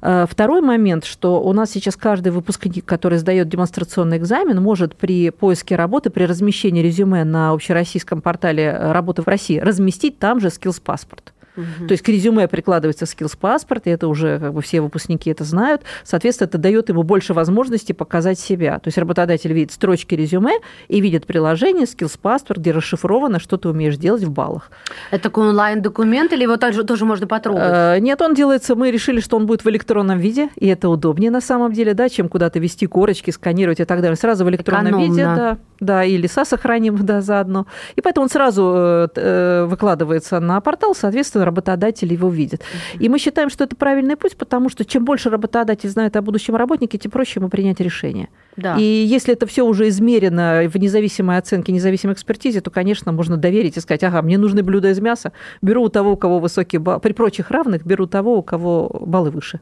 [0.00, 5.30] Второй момент, что у нас сейчас каждый выпускник, который сдает сдает демонстрационный экзамен, может при
[5.30, 10.80] поиске работы, при размещении резюме на общероссийском портале работы в России разместить там же skills
[10.82, 11.32] паспорт.
[11.56, 11.86] Угу.
[11.88, 15.44] То есть к резюме прикладывается skills паспорт, и это уже как бы все выпускники это
[15.44, 15.82] знают.
[16.02, 18.78] Соответственно, это дает ему больше возможностей показать себя.
[18.78, 23.68] То есть работодатель видит строчки резюме и видит приложение skills паспорт, где расшифровано, что ты
[23.68, 24.70] умеешь делать в баллах.
[25.10, 27.62] Это такой онлайн-документ или его также тоже можно потрогать?
[27.64, 31.30] Э, нет, он делается, мы решили, что он будет в электронном виде, и это удобнее
[31.30, 34.16] на самом деле, да, чем куда-то вести корочки, сканировать и так далее.
[34.16, 35.10] Сразу в электронном Экономно.
[35.10, 37.66] виде, да, да, и леса сохраним, да, заодно.
[37.96, 42.62] И поэтому он сразу э, э, выкладывается на портал, соответственно, работодатель его видит.
[42.98, 46.56] И мы считаем, что это правильный путь, потому что чем больше работодатель знает о будущем
[46.56, 48.28] работнике, тем проще ему принять решение.
[48.56, 48.76] Да.
[48.76, 53.76] И если это все уже измерено в независимой оценке, независимой экспертизе, то, конечно, можно доверить
[53.76, 57.00] и сказать, ага, мне нужны блюда из мяса, беру у того, у кого высокие баллы,
[57.00, 59.60] при прочих равных беру того, у кого баллы выше.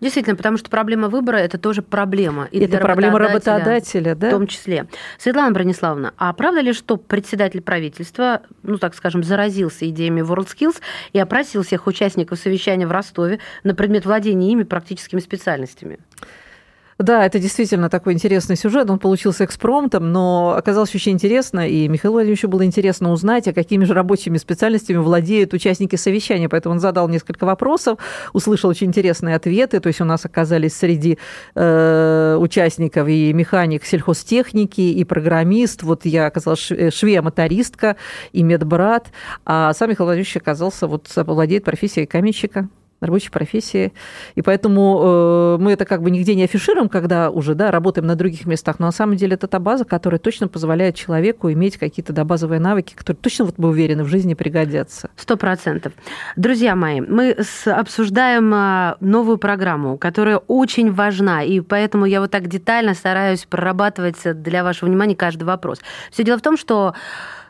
[0.00, 2.48] Действительно, потому что проблема выбора– это тоже проблема.
[2.50, 4.28] И это проблема работодателя, да?
[4.28, 4.86] В том числе.
[5.18, 10.80] Светлана Брониславовна, а правда ли, что председатель правительства, ну, так скажем, заразился идеями WorldSkills
[11.14, 15.98] и опросил всех участников совещания в Ростове на предмет владения ими практическими специальностями?
[16.98, 18.88] Да, это действительно такой интересный сюжет.
[18.88, 23.84] Он получился экспромтом, но оказалось очень интересно, и Михаилу Владимировичу было интересно узнать, а какими
[23.84, 26.48] же рабочими специальностями владеют участники совещания.
[26.48, 27.98] Поэтому он задал несколько вопросов,
[28.32, 29.80] услышал очень интересные ответы.
[29.80, 31.18] То есть у нас оказались среди
[31.54, 35.82] э, участников и механик сельхозтехники, и программист.
[35.82, 37.96] Вот я оказалась э, швея-мотористка
[38.32, 39.08] и медбрат.
[39.44, 42.68] А сам Михаил Владимирович оказался, вот владеет профессией каменщика
[43.00, 43.92] рабочей профессии.
[44.34, 48.14] И поэтому э, мы это как бы нигде не афишируем, когда уже да, работаем на
[48.14, 48.78] других местах.
[48.78, 52.60] Но на самом деле это та база, которая точно позволяет человеку иметь какие-то да, базовые
[52.60, 55.10] навыки, которые точно, вот мы уверены, в жизни пригодятся.
[55.16, 55.92] Сто процентов.
[56.36, 62.48] Друзья мои, мы обсуждаем а, новую программу, которая очень важна, и поэтому я вот так
[62.48, 65.80] детально стараюсь прорабатывать для вашего внимания каждый вопрос.
[66.10, 66.94] Все дело в том, что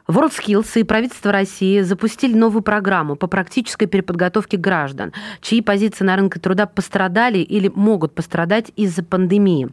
[0.09, 6.39] WorldSkills и правительство России запустили новую программу по практической переподготовке граждан, чьи позиции на рынке
[6.39, 9.71] труда пострадали или могут пострадать из-за пандемии.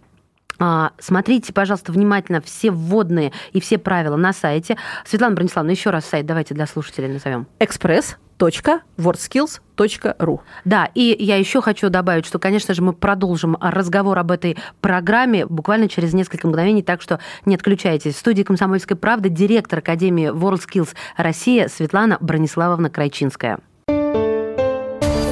[0.60, 4.78] А, смотрите, пожалуйста, внимательно все вводные и все правила на сайте.
[5.06, 7.48] Светлана Брониславовна, еще раз сайт давайте для слушателей назовем.
[7.60, 10.40] Экспресс wordskills.ru.
[10.66, 15.46] Да, и я еще хочу добавить, что, конечно же, мы продолжим разговор об этой программе
[15.46, 18.16] буквально через несколько мгновений, так что не отключайтесь.
[18.16, 23.60] В студии «Комсомольской правды» директор Академии WorldSkills Россия Светлана Брониславовна Крайчинская.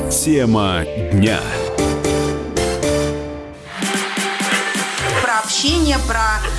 [0.10, 1.40] Тема дня.
[5.22, 6.59] Про общение, про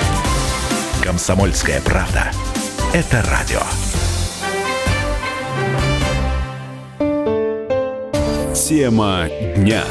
[1.01, 2.31] Комсомольская правда.
[2.93, 3.59] Это радио.
[8.53, 9.83] Тема дня.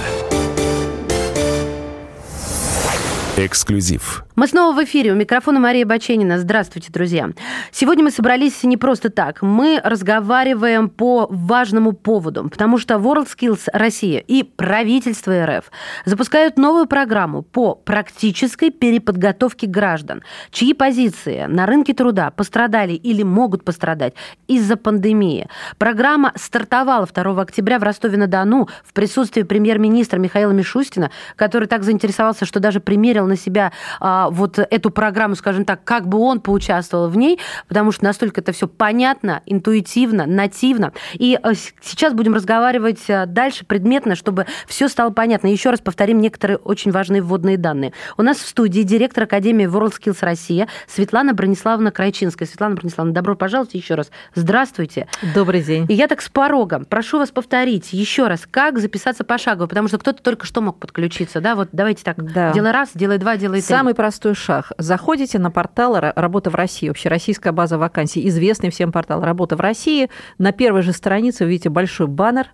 [3.37, 4.25] Эксклюзив.
[4.41, 5.13] Мы снова в эфире.
[5.13, 6.39] У микрофона Мария Баченина.
[6.39, 7.29] Здравствуйте, друзья.
[7.73, 9.43] Сегодня мы собрались не просто так.
[9.43, 15.71] Мы разговариваем по важному поводу, потому что WorldSkills Россия и правительство РФ
[16.07, 23.63] запускают новую программу по практической переподготовке граждан, чьи позиции на рынке труда пострадали или могут
[23.63, 24.15] пострадать
[24.49, 25.49] из-за пандемии.
[25.77, 32.59] Программа стартовала 2 октября в Ростове-на-Дону в присутствии премьер-министра Михаила Мишустина, который так заинтересовался, что
[32.59, 37.17] даже примерил на себя а, вот эту программу, скажем так, как бы он поучаствовал в
[37.17, 37.39] ней,
[37.69, 40.93] потому что настолько это все понятно, интуитивно, нативно.
[41.15, 45.49] И э, сейчас будем разговаривать э, дальше предметно, чтобы все стало понятно.
[45.49, 47.93] Еще раз повторим некоторые очень важные вводные данные.
[48.17, 52.47] У нас в студии директор Академии WorldSkills Россия Светлана Брониславовна Крайчинская.
[52.47, 54.11] Светлана Брониславовна, добро пожаловать еще раз.
[54.35, 55.09] Здравствуйте.
[55.35, 55.87] Добрый день.
[55.89, 56.85] И я так с порога.
[56.89, 61.41] Прошу вас повторить еще раз, как записаться пошагово, потому что кто-то только что мог подключиться.
[61.41, 62.33] Да, вот давайте так.
[62.33, 62.53] Да.
[62.53, 63.69] Делай раз, делай два, делай три.
[63.69, 64.73] Самый простой шаг.
[64.77, 70.11] Заходите на портал «Работа в России», общероссийская база вакансий, известный всем портал «Работа в России».
[70.37, 72.49] На первой же странице вы видите большой баннер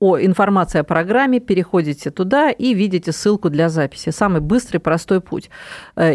[0.00, 4.08] о информации о программе, переходите туда и видите ссылку для записи.
[4.08, 5.50] Самый быстрый, простой путь.
[5.96, 6.14] Э,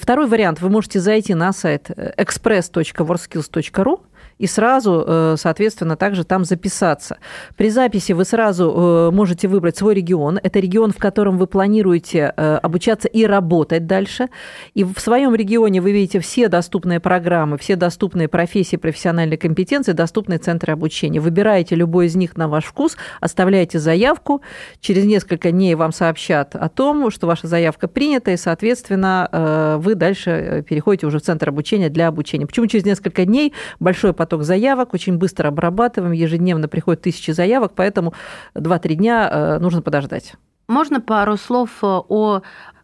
[0.00, 0.62] второй вариант.
[0.62, 4.00] Вы можете зайти на сайт express.worskills.ru
[4.38, 7.18] и сразу, э, соответственно, также там записаться.
[7.56, 8.72] При записи вы сразу
[9.10, 10.38] э, можете выбрать свой регион.
[10.42, 14.28] Это регион, в котором вы планируете э, обучаться и работать дальше.
[14.74, 20.38] И в своем регионе вы видите все доступные программы, все доступные профессии, профессиональные компетенции, доступные
[20.38, 21.20] центры обучения.
[21.20, 24.42] Выбираете любой из них на ваш вкус, оставляете заявку.
[24.80, 30.64] Через несколько дней вам сообщат о том, что ваша заявка принята, и, соответственно, вы дальше
[30.68, 32.46] переходите уже в центр обучения для обучения.
[32.46, 37.72] Почему через несколько дней большой поток поток заявок, очень быстро обрабатываем, ежедневно приходят тысячи заявок,
[37.74, 38.12] поэтому
[38.54, 40.34] 2-3 дня э, нужно подождать.
[40.68, 42.42] Можно пару слов э, о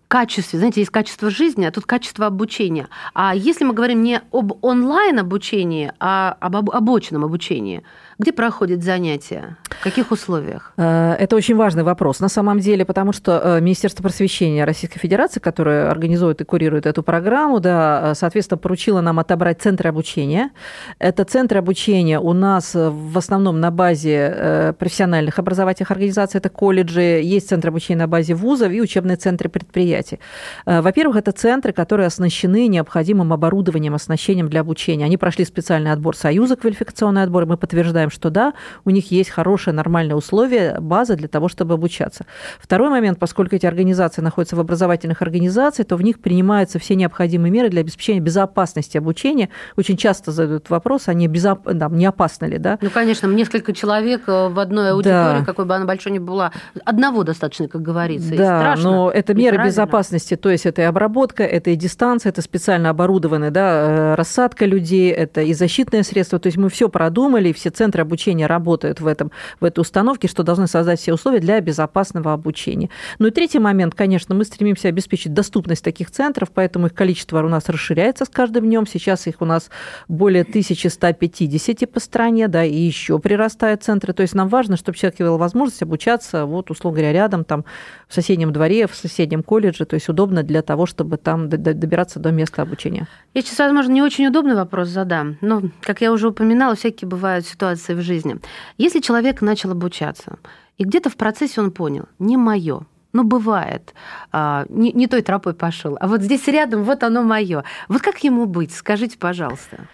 [0.09, 2.89] качестве, знаете, есть качество жизни, а тут качество обучения.
[3.13, 7.83] А если мы говорим не об онлайн обучении, а об обоченном обучении–
[8.19, 9.57] где проходят занятия?
[9.69, 10.73] В каких условиях?
[10.77, 15.41] Э, это очень важный вопрос на самом деле, потому что э, Министерство просвещения Российской Федерации,
[15.41, 20.51] которое организует и курирует эту программу, да, э, соответственно, поручило нам отобрать центры обучения.
[20.99, 27.49] Это центры обучения у нас в основном на базе профессиональных образовательных организаций, это колледжи, есть
[27.49, 30.21] центры обучения на базе вузов и учебные центры предприятий.
[30.67, 35.05] Во-первых, это центры, которые оснащены необходимым оборудованием, оснащением для обучения.
[35.05, 39.11] Они прошли специальный отбор Союза, квалификационный отбор, и мы подтверждаем считаем, что да, у них
[39.11, 42.27] есть хорошие, нормальные условия, база для того, чтобы обучаться.
[42.59, 47.51] Второй момент, поскольку эти организации находятся в образовательных организациях, то в них принимаются все необходимые
[47.51, 49.49] меры для обеспечения безопасности обучения.
[49.77, 51.65] Очень часто задают вопрос, они безоп...
[51.65, 52.79] да, не опасны ли, да?
[52.81, 55.45] Ну, конечно, несколько человек э, в одной аудитории, да.
[55.45, 56.53] какой бы она большой ни была,
[56.85, 58.31] одного достаточно, как говорится.
[58.37, 62.43] Да, страшно, но это меры безопасности, то есть это и обработка, это и дистанция, это
[62.43, 67.53] специально оборудованная да, э, рассадка людей, это и защитные средства, то есть мы все продумали,
[67.53, 69.31] все центры центры обучения работают в, этом,
[69.61, 72.91] в этой установке, что должны создать все условия для безопасного обучения.
[73.21, 77.49] Ну и третий момент, конечно, мы стремимся обеспечить доступность таких центров, поэтому их количество у
[77.49, 78.87] нас расширяется с каждым днем.
[78.87, 79.71] Сейчас их у нас
[80.09, 84.13] более 1150 по стране, да, и еще прирастают центры.
[84.13, 87.65] То есть нам важно, чтобы человек имел возможность обучаться, вот, условно говоря, рядом, там,
[88.09, 92.33] в соседнем дворе, в соседнем колледже, то есть удобно для того, чтобы там добираться до
[92.33, 93.07] места обучения.
[93.35, 97.47] Я сейчас, возможно, не очень удобный вопрос задам, но, как я уже упоминала, всякие бывают
[97.47, 98.37] ситуации, ситуации в жизни.
[98.79, 100.39] Если человек начал обучаться,
[100.79, 102.81] и где-то в процессе он понял, не мое,
[103.13, 103.95] ну, бывает.
[104.33, 105.97] А, не, не той тропой пошел.
[106.01, 107.63] А вот здесь рядом, вот оно мое.
[107.89, 108.73] Вот как ему быть?
[108.73, 109.87] Скажите, пожалуйста.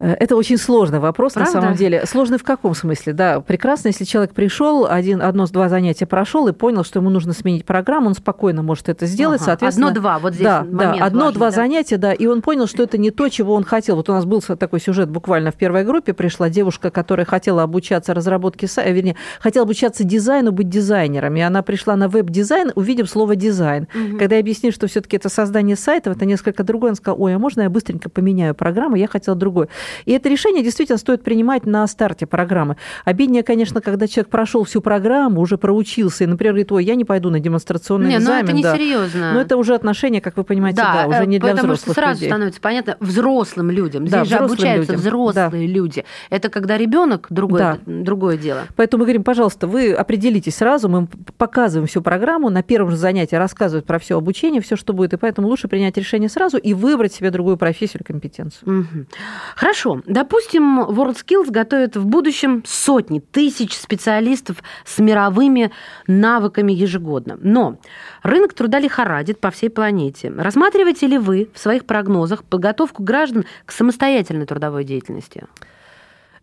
[0.00, 1.52] Э, это очень сложный вопрос, Правда?
[1.52, 2.04] на самом деле.
[2.06, 3.12] Сложный в каком смысле?
[3.12, 7.64] Да, прекрасно, если человек пришел, один, одно-два занятия прошел и понял, что ему нужно сменить
[7.64, 9.40] программу, он спокойно может это сделать.
[9.40, 9.46] Ага.
[9.46, 11.50] Соответственно, одно-два, вот здесь да, момент да, одно-два да?
[11.52, 13.96] занятия, да, и он понял, что это не то, чего он хотел.
[13.96, 18.14] Вот у нас был такой сюжет буквально в первой группе, пришла девушка, которая хотела обучаться
[18.14, 23.36] разработке сайта, вернее, хотела обучаться дизайну, быть дизайнером, и она пришла на веб-дизайн, увидев слово
[23.36, 23.86] дизайн.
[23.94, 24.18] Угу.
[24.18, 27.38] Когда я объяснил, что все-таки это создание сайтов, это несколько другое, он сказал, ой, а
[27.38, 29.68] можно я быстренько поменяю программу, я хотела другой.
[30.04, 32.76] И это решение действительно стоит принимать на старте программы.
[33.04, 37.04] Обиднее, конечно, когда человек прошел всю программу, уже проучился, и, например, говорит, ой, я не
[37.04, 38.46] пойду на демонстрационный не, экзамен.
[38.46, 38.72] Ну, это да.
[38.72, 39.32] несерьезно.
[39.34, 41.94] Но это уже отношение, как вы понимаете, да, да уже э, не для потому взрослых
[41.94, 42.28] что сразу людей.
[42.28, 44.06] становится понятно взрослым людям.
[44.06, 45.00] Здесь да, же обучаются людям.
[45.00, 45.74] взрослые да.
[45.74, 46.04] люди.
[46.30, 47.78] Это когда ребенок другое, да.
[47.86, 48.62] другое дело.
[48.76, 53.36] Поэтому мы говорим, пожалуйста, вы определитесь сразу, мы показываем всю программу, на первом же занятии
[53.36, 57.12] рассказывают про все обучение, все, что будет, и поэтому лучше принять решение сразу и выбрать
[57.12, 58.80] себе другую профессию или компетенцию.
[58.80, 59.06] Угу.
[59.56, 59.73] Хорошо.
[59.74, 60.02] Хорошо.
[60.06, 65.72] Допустим, WorldSkills готовит в будущем сотни, тысяч специалистов с мировыми
[66.06, 67.36] навыками ежегодно.
[67.40, 67.78] Но
[68.22, 70.30] рынок труда лихорадит по всей планете.
[70.30, 75.44] Рассматриваете ли вы в своих прогнозах подготовку граждан к самостоятельной трудовой деятельности?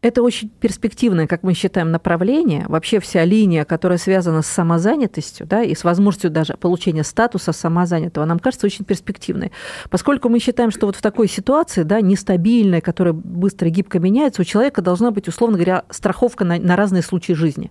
[0.02, 2.66] Это очень перспективное, как мы считаем, направление.
[2.68, 8.26] Вообще вся линия, которая связана с самозанятостью да, и с возможностью даже получения статуса самозанятого,
[8.26, 9.52] нам кажется очень перспективной.
[9.92, 14.42] Поскольку мы считаем, что вот в такой ситуации, да, нестабильной, которая быстро и гибко меняется,
[14.42, 17.70] у человека должна быть, условно говоря, страховка на, на разные случаи жизни.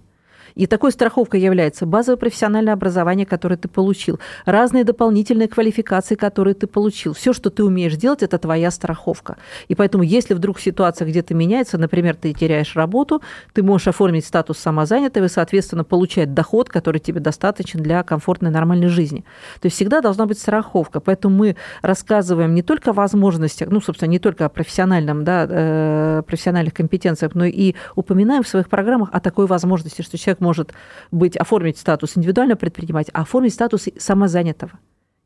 [0.55, 6.67] И такой страховкой является базовое профессиональное образование, которое ты получил, разные дополнительные квалификации, которые ты
[6.67, 7.13] получил.
[7.15, 9.37] Все, что ты умеешь делать, это твоя страховка.
[9.69, 14.59] И поэтому, если вдруг ситуация где-то меняется, например, ты теряешь работу, ты можешь оформить статус
[14.59, 19.25] самозанятого и, соответственно, получать доход, который тебе достаточен для комфортной, нормальной жизни.
[19.61, 21.01] То есть всегда должна быть страховка.
[21.01, 26.23] Поэтому мы рассказываем не только о возможностях, ну, собственно, не только о профессиональном, да, э,
[26.27, 30.73] профессиональных компетенциях, но и упоминаем в своих программах о такой возможности, что человек может
[31.11, 34.73] быть оформить статус индивидуального предпринимателя, а оформить статус самозанятого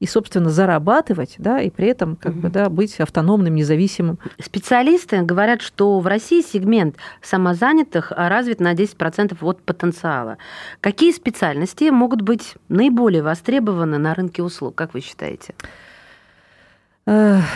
[0.00, 2.40] и, собственно, зарабатывать, да, и при этом как угу.
[2.42, 4.18] бы, да, быть автономным, независимым.
[4.38, 10.38] Специалисты говорят, что в России сегмент самозанятых развит на 10% от потенциала.
[10.81, 15.55] Какие специальности могут быть наиболее востребованы на рынке услуг, как вы считаете?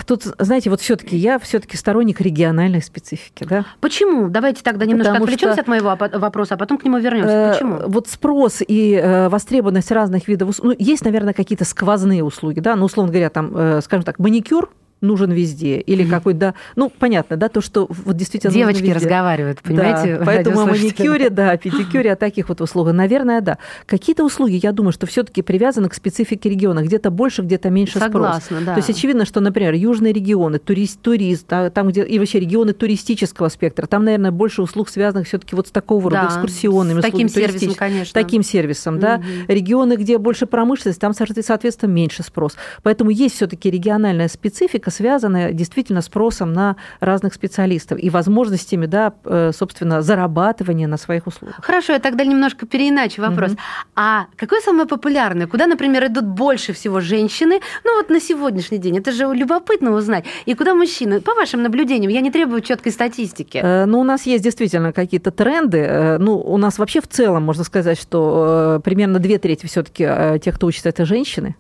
[0.06, 3.64] Тут, знаете, вот все-таки я все-таки сторонник региональной специфики, да?
[3.80, 4.28] Почему?
[4.28, 7.32] Давайте тогда немножко Потому отвлечемся что, от моего вопроса, а потом к нему вернемся.
[7.32, 7.78] Э, Почему?
[7.86, 10.66] Вот спрос и э, востребованность разных видов услуг.
[10.68, 14.70] Ну, есть, наверное, какие-то сквозные услуги, да, ну, условно говоря, там, э, скажем так, маникюр,
[15.00, 15.78] нужен везде.
[15.78, 16.10] Или mm-hmm.
[16.10, 20.18] какой-то, да, ну, понятно, да, то, что вот действительно Девочки разговаривают, понимаете?
[20.18, 23.58] Да, поэтому о маникюре, да, о педикюре, о таких вот услугах, наверное, да.
[23.86, 26.82] Какие-то услуги, я думаю, что все таки привязаны к специфике региона.
[26.82, 28.62] Где-то больше, где-то меньше Согласна, спрос.
[28.64, 28.74] да.
[28.74, 33.48] То есть очевидно, что, например, южные регионы, турист, турист, там, где и вообще регионы туристического
[33.48, 37.02] спектра, там, наверное, больше услуг, связанных все таки вот с такого рода да, экскурсионными с
[37.02, 38.12] таким сервисом, конечно.
[38.12, 39.16] Таким сервисом, да.
[39.16, 39.54] Mm-hmm.
[39.54, 42.56] Регионы, где больше промышленность, там, соответственно, меньше спрос.
[42.82, 49.12] Поэтому есть все таки региональная специфика, связанная действительно спросом на разных специалистов и возможностями, да,
[49.24, 51.58] э, собственно, зарабатывания на своих услугах.
[51.62, 53.52] Хорошо, я тогда немножко переиначу вопрос.
[53.52, 53.60] Угу.
[53.96, 55.46] А какое самое популярное?
[55.46, 57.60] Куда, например, идут больше всего женщины?
[57.84, 58.98] Ну вот на сегодняшний день.
[58.98, 60.24] Это же любопытно узнать.
[60.46, 61.20] И куда мужчины?
[61.20, 63.60] По вашим наблюдениям, я не требую четкой статистики.
[63.62, 65.78] Э, ну, у нас есть действительно какие-то тренды.
[65.78, 70.54] Э, ну, у нас вообще в целом можно сказать, что примерно две трети все-таки тех,
[70.54, 71.56] кто учится, это женщины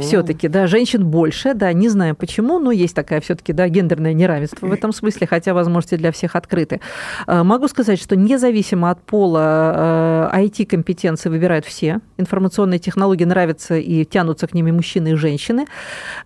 [0.00, 4.66] все-таки, да, женщин больше, да, не знаю почему, но есть такая все-таки, да, гендерное неравенство
[4.66, 6.80] в этом смысле, хотя возможности для всех открыты.
[7.26, 12.00] А, могу сказать, что независимо от пола IT-компетенции а, выбирают все.
[12.18, 15.66] Информационные технологии нравятся и тянутся к ним и мужчины, и женщины.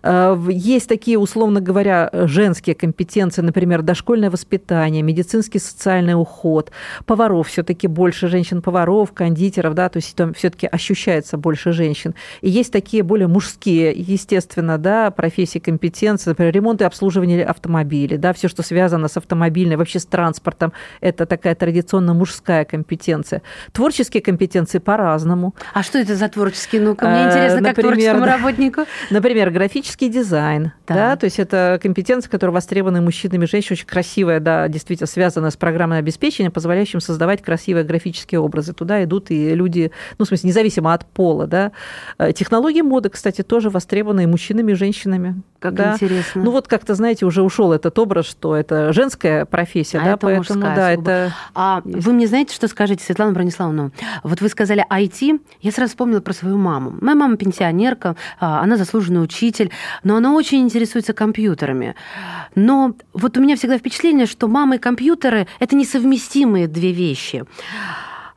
[0.03, 6.71] А, есть такие, условно говоря, женские компетенции, например, дошкольное воспитание, медицинский социальный уход,
[7.05, 12.15] поваров все-таки больше женщин-поваров, кондитеров, да, то есть там все-таки ощущается больше женщин.
[12.41, 18.33] И есть такие более мужские, естественно, да, профессии, компетенции, например, ремонт и обслуживание автомобилей, да,
[18.33, 23.41] все, что связано с автомобильной, вообще с транспортом, это такая традиционно мужская компетенция.
[23.71, 25.55] Творческие компетенции по-разному.
[25.73, 26.81] А что это за творческие?
[26.81, 28.81] Ну-ка, мне э, интересно, как например, творческому работнику.
[29.09, 30.95] Например, графический дизайн, да.
[30.95, 35.51] да, то есть это компетенция, которая востребована мужчинами и женщинами, очень красивая, да, действительно связана
[35.51, 38.73] с программой обеспечения, позволяющим создавать красивые графические образы.
[38.73, 41.71] Туда идут и люди, ну, в смысле, независимо от пола, да.
[42.17, 45.41] Э, технологии моды, кстати, тоже востребованы и мужчинами, и женщинами.
[45.59, 45.91] Как да.
[45.95, 46.41] интересно.
[46.41, 50.19] Ну вот как-то, знаете, уже ушел этот образ, что это женская профессия, а да, это
[50.19, 51.01] поэтому да, особо.
[51.01, 51.33] это.
[51.53, 53.91] А вы мне знаете, что скажете, Светлана Брониславовна?
[54.23, 56.95] Вот вы сказали IT, я сразу вспомнила про свою маму.
[57.01, 59.69] Моя мама пенсионерка, а, она заслуженный учитель,
[60.05, 61.95] но она очень интересуется компьютерами.
[62.55, 67.43] Но вот у меня всегда впечатление, что мама и компьютеры это несовместимые две вещи.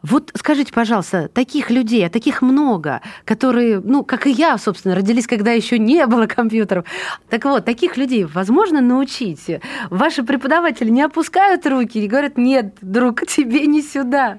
[0.02, 5.26] Вот скажите, пожалуйста, таких людей, а таких много, которые, ну, как и я, собственно, родились,
[5.26, 6.84] когда еще не было компьютеров.
[7.28, 9.46] Так вот, таких людей возможно научить?
[9.90, 14.38] Ваши преподаватели не опускают руки и говорят, нет, друг, тебе не сюда.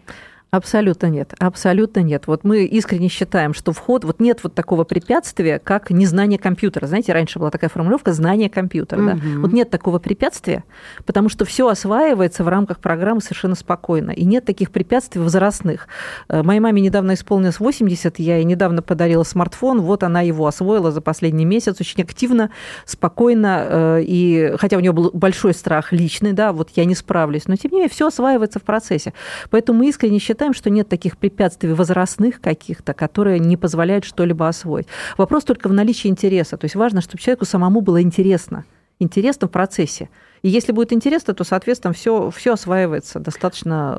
[0.53, 2.27] Абсолютно нет, абсолютно нет.
[2.27, 6.85] Вот мы искренне считаем, что вход, вот нет вот такого препятствия, как незнание компьютера.
[6.85, 9.01] Знаете, раньше была такая формулировка знание компьютера.
[9.01, 9.09] Угу.
[9.09, 9.17] Да?
[9.39, 10.63] Вот нет такого препятствия,
[11.07, 14.11] потому что все осваивается в рамках программы совершенно спокойно.
[14.11, 15.87] И нет таких препятствий возрастных.
[16.29, 20.91] Э, моей маме недавно исполнилось 80, я ей недавно подарила смартфон, вот она его освоила
[20.91, 22.51] за последний месяц очень активно,
[22.85, 27.47] спокойно, э, и хотя у нее был большой страх личный, да, вот я не справлюсь,
[27.47, 29.13] но тем не менее все осваивается в процессе.
[29.49, 34.49] Поэтому мы искренне считаем, считаем, что нет таких препятствий возрастных каких-то, которые не позволяют что-либо
[34.49, 34.87] освоить.
[35.17, 36.57] Вопрос только в наличии интереса.
[36.57, 38.65] То есть важно, чтобы человеку самому было интересно
[38.99, 40.09] интересно в процессе.
[40.43, 43.97] И если будет интересно, то, соответственно, все, все осваивается достаточно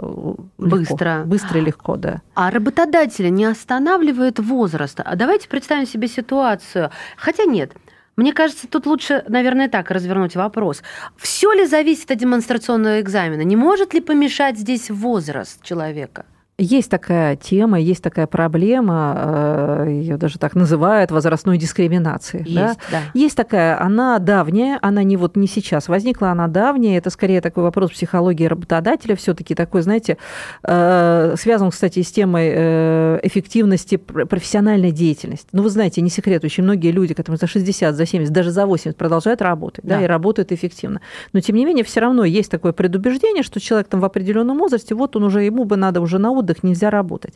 [0.58, 1.22] легко, Быстро.
[1.26, 2.22] Быстро и легко, да.
[2.34, 4.98] А работодатели не останавливают возраст.
[5.04, 6.90] А давайте представим себе ситуацию.
[7.16, 7.72] Хотя нет,
[8.16, 10.82] мне кажется, тут лучше, наверное, так развернуть вопрос.
[11.16, 13.42] Все ли зависит от демонстрационного экзамена?
[13.42, 16.24] Не может ли помешать здесь возраст человека?
[16.56, 22.44] Есть такая тема, есть такая проблема, ее даже так называют возрастной дискриминацией.
[22.44, 22.76] Есть, да?
[22.92, 22.98] да.
[23.12, 26.98] Есть такая, она давняя, она не вот не сейчас возникла, она давняя.
[26.98, 30.16] Это скорее такой вопрос психологии работодателя, все-таки такой, знаете,
[30.62, 35.48] э, связан, кстати, с темой э, эффективности профессиональной деятельности.
[35.50, 38.66] Ну, вы знаете, не секрет, очень многие люди, которые за 60, за 70, даже за
[38.66, 40.04] 80 продолжают работать, да, Да.
[40.04, 41.00] и работают эффективно.
[41.32, 44.94] Но, тем не менее, все равно есть такое предубеждение, что человек там в определенном возрасте,
[44.94, 47.34] вот он уже, ему бы надо уже на отдых, нельзя работать.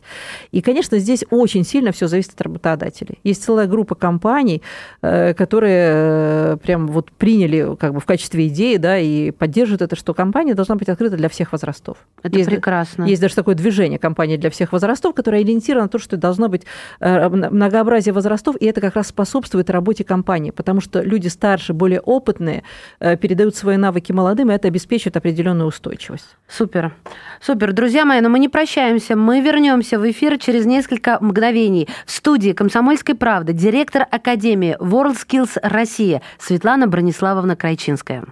[0.51, 3.19] И, конечно, здесь очень сильно все зависит от работодателей.
[3.23, 4.61] Есть целая группа компаний,
[5.01, 9.95] э, которые э, прям вот приняли как бы в качестве идеи, да, и поддерживают это,
[9.95, 11.97] что компания должна быть открыта для всех возрастов.
[12.23, 13.03] Это Есть- прекрасно.
[13.03, 16.63] Есть даже такое движение компании для всех возрастов, которое ориентировано на то, что должно быть
[16.99, 21.99] э, многообразие возрастов, и это как раз способствует работе компании, потому что люди старше, более
[21.99, 22.63] опытные
[22.99, 26.37] передают свои навыки молодым, и это обеспечивает определенную устойчивость.
[26.47, 26.93] Супер.
[27.41, 27.73] Супер.
[27.73, 28.98] Друзья мои, но мы не прощаемся.
[29.15, 31.87] Мы вернемся в эфир через несколько мгновений.
[32.05, 38.25] В студии «Комсомольской правды» директор Академии WorldSkills Россия Светлана Брониславовна Крайчинская.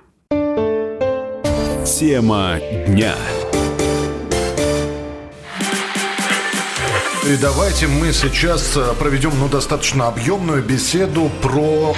[1.86, 3.14] Тема дня.
[7.26, 11.94] И давайте мы сейчас э, проведем ну, достаточно объемную беседу про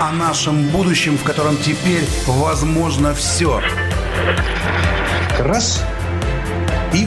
[0.00, 3.60] О нашем будущем, в котором теперь возможно все.
[5.38, 5.84] раз
[6.92, 7.06] и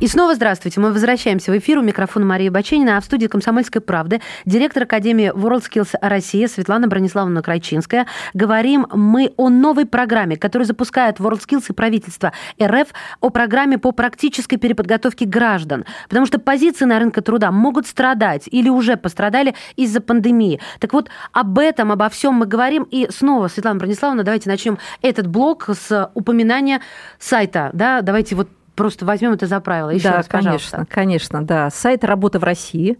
[0.00, 0.78] И снова здравствуйте.
[0.78, 1.76] Мы возвращаемся в эфир.
[1.78, 7.42] У микрофона Мария Баченина, а в студии «Комсомольской правды» директор Академии WorldSkills Россия Светлана Брониславовна
[7.42, 8.06] Крайчинская.
[8.32, 12.32] Говорим мы о новой программе, которую запускает WorldSkills и правительство
[12.62, 12.86] РФ,
[13.20, 15.84] о программе по практической переподготовке граждан.
[16.08, 20.60] Потому что позиции на рынке труда могут страдать или уже пострадали из-за пандемии.
[20.78, 22.84] Так вот, об этом, обо всем мы говорим.
[22.84, 26.82] И снова, Светлана Брониславовна, давайте начнем этот блок с упоминания
[27.18, 27.70] сайта.
[27.72, 28.00] Да?
[28.00, 29.90] Давайте вот просто возьмем это за правило.
[29.90, 30.86] Еще да, раз, пожалуйста.
[30.88, 31.70] конечно, конечно, да.
[31.70, 32.96] Сайт «Работа в России».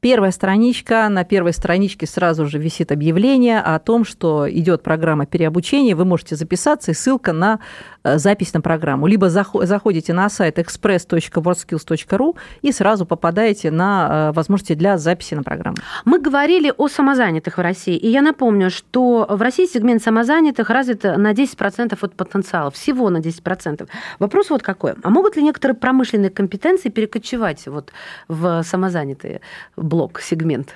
[0.00, 5.96] Первая страничка, на первой страничке сразу же висит объявление о том, что идет программа переобучения,
[5.96, 7.58] вы можете записаться, и ссылка на
[8.04, 9.08] э, запись на программу.
[9.08, 15.42] Либо захо- заходите на сайт express.wordskills.ru и сразу попадаете на э, возможности для записи на
[15.42, 15.78] программу.
[16.04, 21.02] Мы говорили о самозанятых в России, и я напомню, что в России сегмент самозанятых развит
[21.02, 23.88] на 10% от потенциала, всего на 10%.
[24.20, 24.94] Вопрос вот какой.
[25.02, 27.90] А могут ли некоторые промышленные компетенции перекочевать вот
[28.28, 29.40] в самозанятые
[29.88, 30.74] блок, сегмент?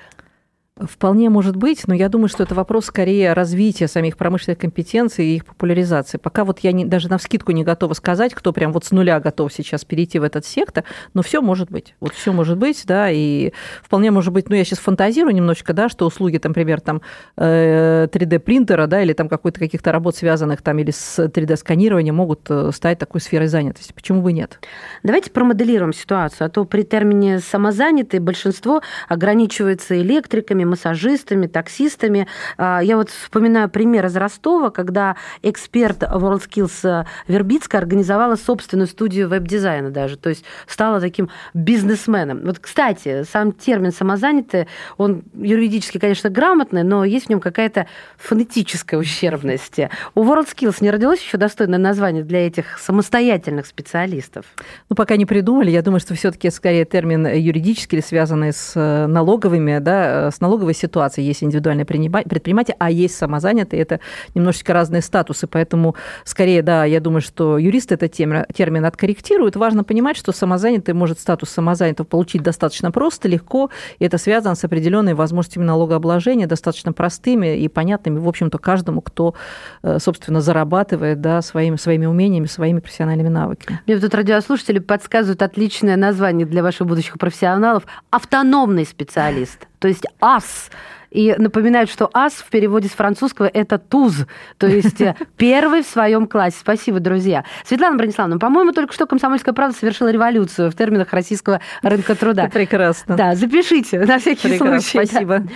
[0.79, 5.35] Вполне может быть, но я думаю, что это вопрос скорее развития самих промышленных компетенций и
[5.35, 6.17] их популяризации.
[6.17, 9.19] Пока вот я не, даже на вскидку не готова сказать, кто прям вот с нуля
[9.19, 11.93] готов сейчас перейти в этот сектор, но все может быть.
[11.99, 13.51] Вот все может быть, да, и
[13.83, 17.03] вполне может быть, ну я сейчас фантазирую немножечко, да, что услуги, там, например, там
[17.37, 22.97] 3D-принтера, да, или там какой-то каких-то работ, связанных там или с 3D-сканированием, могут э, стать
[22.97, 23.93] такой сферой занятости.
[23.93, 24.59] Почему бы нет?
[25.03, 32.27] Давайте промоделируем ситуацию, а то при термине «самозанятые» большинство ограничивается электриками, массажистами, таксистами.
[32.57, 39.89] А, Я вот вспоминаю пример из Ростова, когда эксперт WorldSkills Вербицкая организовала собственную студию веб-дизайна
[39.89, 42.41] даже, то есть стала таким бизнесменом.
[42.43, 47.87] Вот, кстати, сам термин «самозанятый», он юридически, конечно, грамотный, но есть в нем какая-то
[48.17, 49.79] фонетическая ущербность.
[50.15, 54.45] У WorldSkills не родилось еще достойное название для этих самостоятельных специалистов?
[54.89, 55.71] Ну, пока не придумали.
[55.71, 60.75] Я думаю, что все-таки скорее термин юридический или связанный с э, налоговыми, да, с налоговой
[60.75, 61.25] ситуацией.
[61.27, 63.81] Есть индивидуальные принима- предприниматели, а есть самозанятые.
[63.81, 63.99] Это
[64.35, 65.47] немножечко разные статусы.
[65.47, 65.95] Поэтому
[66.25, 69.55] скорее, да, я думаю, что юристы этот термин, термин откорректируют.
[69.55, 73.71] Важно понимать, что самозанятый может статус самозанятого получить достаточно просто, легко.
[73.97, 79.33] И это связано с определенными возможностями налогообложения, достаточно простыми и понятными, в общем-то, каждому, кто,
[79.81, 83.81] э, собственно, зарабатывает да, своими, своими умениями, своими профессиональными навыками.
[83.87, 89.67] Мне тут радиослушатели подсказывают отличное название для ваших будущих профессионалов– автономный специалист.
[89.83, 90.71] То есть ас
[91.13, 94.25] И напоминают, что ас в переводе с французского это туз,
[94.57, 96.57] то есть э, первый в своем классе.
[96.59, 97.45] Спасибо, друзья.
[97.63, 102.49] Светлана Брониславовна, по-моему, только что «Комсомольская правда» совершила революцию в терминах российского рынка труда.
[102.53, 103.15] Прекрасно.
[103.15, 105.07] Да, запишите на всякий Прекрасно, случай.
[105.07, 105.39] спасибо.
[105.39, 105.49] Да.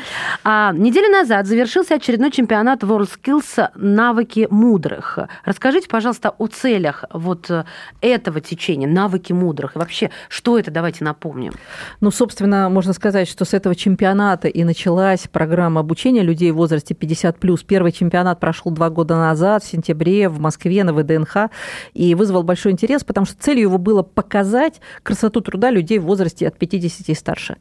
[0.43, 5.18] А, неделю назад завершился очередной чемпионат WorldSkills «Навыки мудрых».
[5.43, 7.66] Расскажите, пожалуйста, о целях вот э,
[8.01, 9.76] этого течения «Навыки мудрых».
[9.76, 11.53] И вообще, что это, давайте напомним.
[11.99, 15.47] Ну, собственно, можно сказать, что с этого чемпионата и началась программа
[15.78, 17.66] обучения людей в возрасте 50+.
[17.66, 21.50] Первый чемпионат прошел два года назад, в сентябре, в Москве, на ВДНХ,
[21.93, 26.48] и вызвал большой интерес, потому что целью его было показать красоту труда людей в возрасте
[26.48, 27.58] от 50 и старше.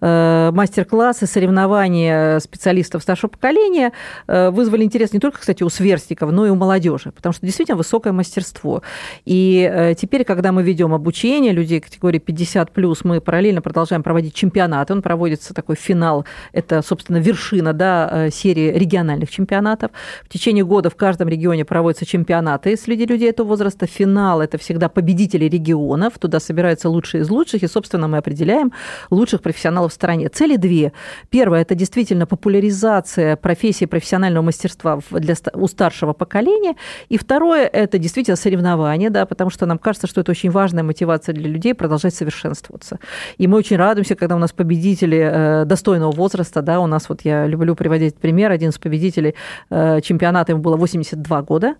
[0.00, 3.92] Э, мастер-классы, соревнования специалистов старшего поколения
[4.26, 7.76] э, вызвали интерес не только, кстати, у сверстников, но и у молодежи, потому что действительно
[7.76, 8.82] высокое мастерство.
[9.24, 12.70] И э, теперь, когда мы ведем обучение людей категории 50
[13.04, 14.92] мы параллельно продолжаем проводить чемпионаты.
[14.92, 19.90] Он проводится такой финал, это, собственно, вершина да, серии региональных чемпионатов.
[20.24, 23.86] В течение года в каждом регионе проводятся чемпионаты среди людей этого возраста.
[23.86, 26.18] Финал– это всегда победители регионов.
[26.18, 28.72] Туда собираются лучшие из лучших, и, собственно, мы определяем
[29.10, 30.28] лучших профессионалов в стране.
[30.28, 30.92] Цели две.
[31.30, 36.76] Первое– это действительно популяризация профессии профессионального мастерства для, у старшего поколения.
[37.08, 41.34] И второе– это действительно соревнования, да, потому что нам кажется, что это очень важная мотивация
[41.34, 42.98] для людей продолжать совершенствоваться.
[43.38, 47.22] И мы очень радуемся, когда у нас победители э, достойного возраста, да, у нас вот
[47.22, 49.34] я люблю приводить пример, один из победителей
[49.70, 51.74] э, чемпионата, ему было 82 года,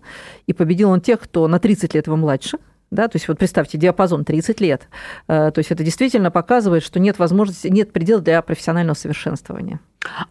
[0.47, 2.57] и победил он тех, кто на 30 лет его младше,
[2.89, 4.87] да, то есть вот представьте, диапазон 30 лет.
[5.27, 9.79] Э, то есть это действительно показывает, что нет возможности, нет предела для профессионального совершенствования.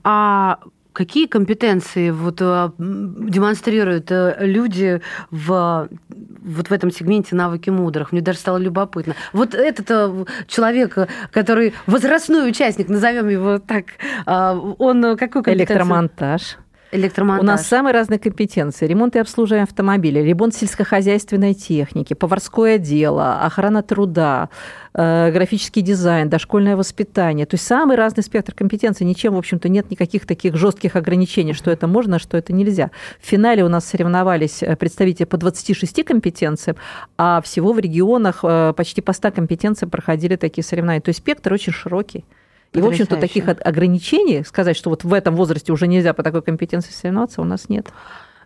[0.03, 0.61] А
[0.95, 8.13] какие компетенции вот э, демонстрируют э, люди в, вот в этом сегменте навыки мудрых?
[8.13, 9.15] Мне даже стало любопытно.
[9.35, 10.97] Вот этот человек,
[11.33, 13.85] который возрастной участник, назовем его так,
[14.27, 15.75] он какой компетенции?
[15.75, 16.57] Электромонтаж.
[16.93, 17.43] Электромонтаж.
[17.43, 18.87] У нас самые разные компетенции.
[18.87, 24.51] Ремонт и обслуживание автомобилей, ремонт сельскохозяйственной техники, поварское дело, охрана труда,
[24.95, 27.45] э, графический дизайн, дошкольное воспитание.
[27.45, 29.05] То есть самый разный спектр компетенций.
[29.05, 32.93] Ничем, в общем-то, нет никаких таких жестких ограничений, что это можно, а что это нельзя.
[33.21, 36.77] В финале у нас соревновались э, представители по 26 компетенциям,
[37.19, 41.03] а всего в регионах э, почти по 100 компетенциям проходили такие соревнования.
[41.03, 42.25] То есть спектр очень широкий.
[42.77, 46.43] И, в общем-то, таких ограничений, сказать, что вот в этом возрасте уже нельзя по такой
[46.43, 47.87] компетенции соревноваться, у нас нет.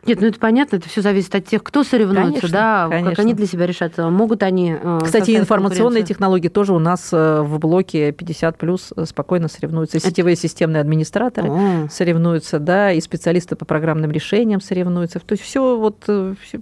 [0.07, 3.11] Нет, ну это понятно, это все зависит от тех, кто соревнуется, конечно, да, конечно.
[3.11, 4.77] как они для себя решат, могут они.
[4.81, 9.99] Э, Кстати, информационные технологии тоже у нас э, в блоке 50 плюс э, спокойно соревнуются.
[9.99, 10.43] И сетевые это...
[10.43, 11.89] системные администраторы О.
[11.91, 15.21] соревнуются, да, и специалисты по программным решениям соревнуются.
[15.21, 16.09] То есть все вот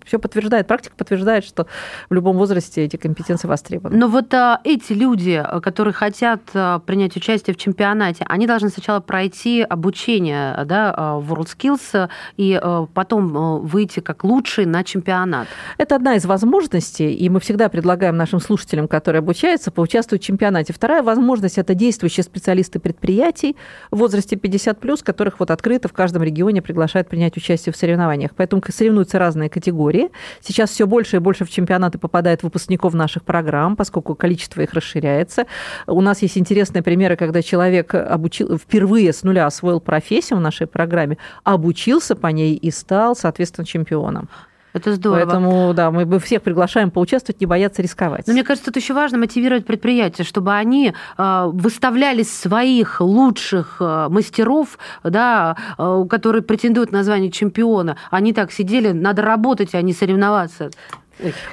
[0.05, 1.66] все подтверждает, практика подтверждает, что
[2.11, 3.97] в любом возрасте эти компетенции востребованы.
[3.99, 9.01] Но вот а, эти люди, которые хотят а, принять участие в чемпионате, они должны сначала
[9.01, 15.49] пройти обучение, да, в WorldSkills и а, потом Э, выйти как лучший на чемпионат?
[15.76, 20.72] Это одна из возможностей, и мы всегда предлагаем нашим слушателям, которые обучаются, поучаствовать в чемпионате.
[20.72, 23.57] Вторая возможность– это действующие специалисты предприятий
[23.91, 28.33] в возрасте 50+, которых вот открыто в каждом регионе приглашают принять участие в соревнованиях.
[28.37, 30.11] Поэтому соревнуются разные категории.
[30.41, 35.47] Сейчас все больше и больше в чемпионаты попадает выпускников наших программ, поскольку количество их расширяется.
[35.87, 40.66] У нас есть интересные примеры, когда человек обучил, впервые с нуля освоил профессию в нашей
[40.66, 44.29] программе, обучился по ней и стал соответственно, чемпионом.
[44.75, 45.25] Это здорово.
[45.25, 48.27] Поэтому, да, мы всех приглашаем поучаствовать, не бояться рисковать.
[48.27, 54.09] Но мне кажется, тут еще важно мотивировать предприятия, чтобы они э, выставляли своих лучших э,
[54.11, 57.97] мастеров, да, э, которые претендуют на звание чемпиона.
[58.11, 60.71] Они так сидели, надо работать, а не соревноваться.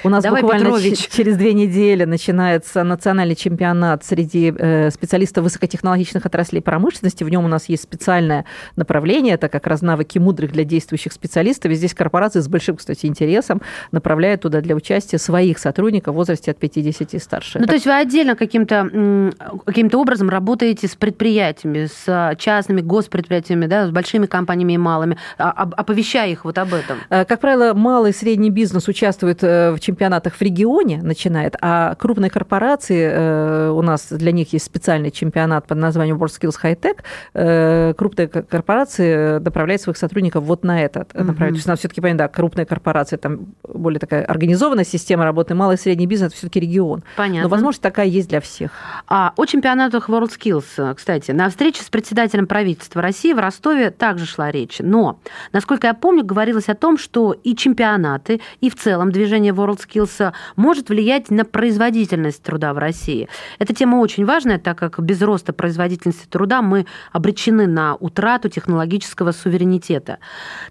[0.03, 1.07] У нас Давай, буквально Петрович.
[1.09, 7.23] через две недели начинается национальный чемпионат среди э, специалистов высокотехнологичных отраслей промышленности.
[7.23, 8.45] В нем у нас есть специальное
[8.75, 11.71] направление, это как раз навыки мудрых для действующих специалистов.
[11.71, 13.61] И здесь корпорации с большим, кстати, интересом
[13.91, 17.59] направляют туда для участия своих сотрудников в возрасте от 50 и старше.
[17.59, 17.69] Ну, так...
[17.69, 19.31] то есть вы отдельно каким-то
[19.65, 25.49] каким образом работаете с предприятиями, с частными госпредприятиями, да, с большими компаниями и малыми, а,
[25.49, 26.97] оповещая их вот об этом?
[27.09, 31.95] Э, как правило, малый и средний бизнес участвует э, в чемпионатах в регионе начинает, а
[31.95, 36.97] крупные корпорации, э, у нас для них есть специальный чемпионат под названием WorldSkills High Tech,
[37.33, 41.53] э, крупные корпорации направляют своих сотрудников вот на этот направление.
[41.53, 45.75] То есть надо все-таки понять, да, крупные корпорации, там более такая организованная система работы, малый
[45.75, 47.03] и средний бизнес, это все-таки регион.
[47.17, 47.43] Понятно.
[47.43, 48.71] Но возможность такая есть для всех.
[49.07, 54.51] А о чемпионатах WorldSkills, кстати, на встрече с председателем правительства России в Ростове также шла
[54.51, 54.77] речь.
[54.79, 55.19] Но,
[55.51, 60.33] насколько я помню, говорилось о том, что и чемпионаты, и в целом движение использование WorldSkills
[60.55, 63.27] может влиять на производительность труда в России.
[63.59, 69.31] Эта тема очень важная, так как без роста производительности труда мы обречены на утрату технологического
[69.31, 70.19] суверенитета.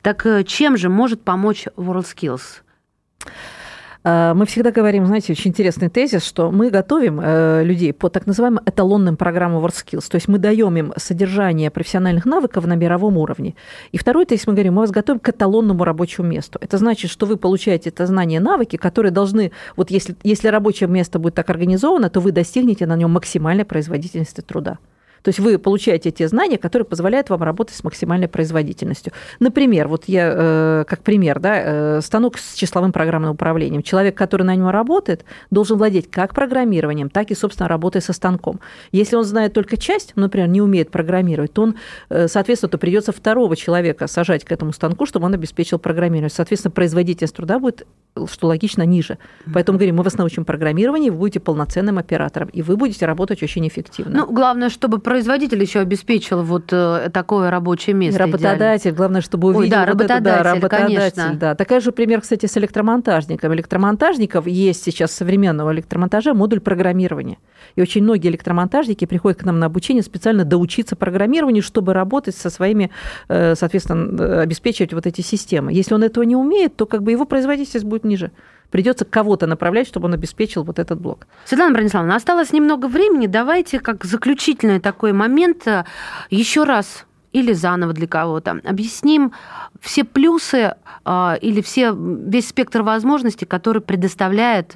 [0.03, 2.63] Так э, чем же может помочь WorldSkills?
[4.05, 8.27] Э, мы всегда говорим, знаете, очень интересный тезис, что мы готовим э, людей по так
[8.27, 10.09] называемым эталонным программам WorldSkills.
[10.11, 13.55] То есть мы даем им содержание профессиональных навыков на мировом уровне.
[13.93, 16.59] И второй тезис мы говорим, мы вас готовим к эталонному рабочему месту.
[16.61, 21.19] Это значит, что вы получаете это знание, навыки, которые должны, вот если, если рабочее место
[21.19, 24.79] будет так организовано, то вы достигнете на нем максимальной производительности труда.
[25.25, 29.15] То есть вы получаете те знания, которые позволяют вам работать с максимальной производительностью.
[29.41, 33.83] Например, вот я э, как пример, да, э, станок с числовым программным управлением.
[33.83, 38.61] Человек, который на нем работает, должен владеть как программированием, так и, собственно, работой со станком.
[38.93, 41.77] Если он знает только часть, например, не умеет программировать, то он,
[42.11, 46.29] э, соответственно, то придется второго человека сажать к этому станку, чтобы он обеспечил программирование.
[46.29, 47.87] Соответственно, производительность труда будет,
[48.29, 49.19] что логично, ниже.
[49.53, 53.67] Поэтому говорим, мы вас научим программированию, вы будете полноценным оператором, и вы будете работать очень
[53.67, 54.19] эффективно.
[54.19, 58.21] Ну, главное, чтобы производитель еще обеспечил вот э, такое рабочее место.
[58.21, 58.97] Работодатель, идеально.
[58.97, 61.35] главное, чтобы увидел Ой, да, вот работодатель, это, да, работодатель, конечно.
[61.35, 61.55] да.
[61.55, 63.53] Такая же пример, кстати, с электромонтажником.
[63.53, 67.39] Электромонтажников есть сейчас современного электромонтажа модуль программирования.
[67.75, 72.51] И очень многие электромонтажники приходят к нам на обучение специально доучиться программированию, чтобы работать со
[72.51, 72.91] своими,
[73.29, 75.73] э, соответственно, обеспечивать вот эти системы.
[75.73, 78.31] Если он этого не умеет, то как бы его производительность будет ниже
[78.75, 81.29] придется кого-то направлять, чтобы он обеспечил вот этот блок.
[81.45, 83.29] Светлана Брониславовна, осталось немного времени.
[83.29, 85.85] Давайте как заключительный такой момент э,
[86.29, 88.61] еще раз или заново для кого-то.
[88.65, 89.33] Объясним
[89.81, 90.75] все плюсы
[91.05, 94.75] э, или все, весь спектр возможностей, который предоставляет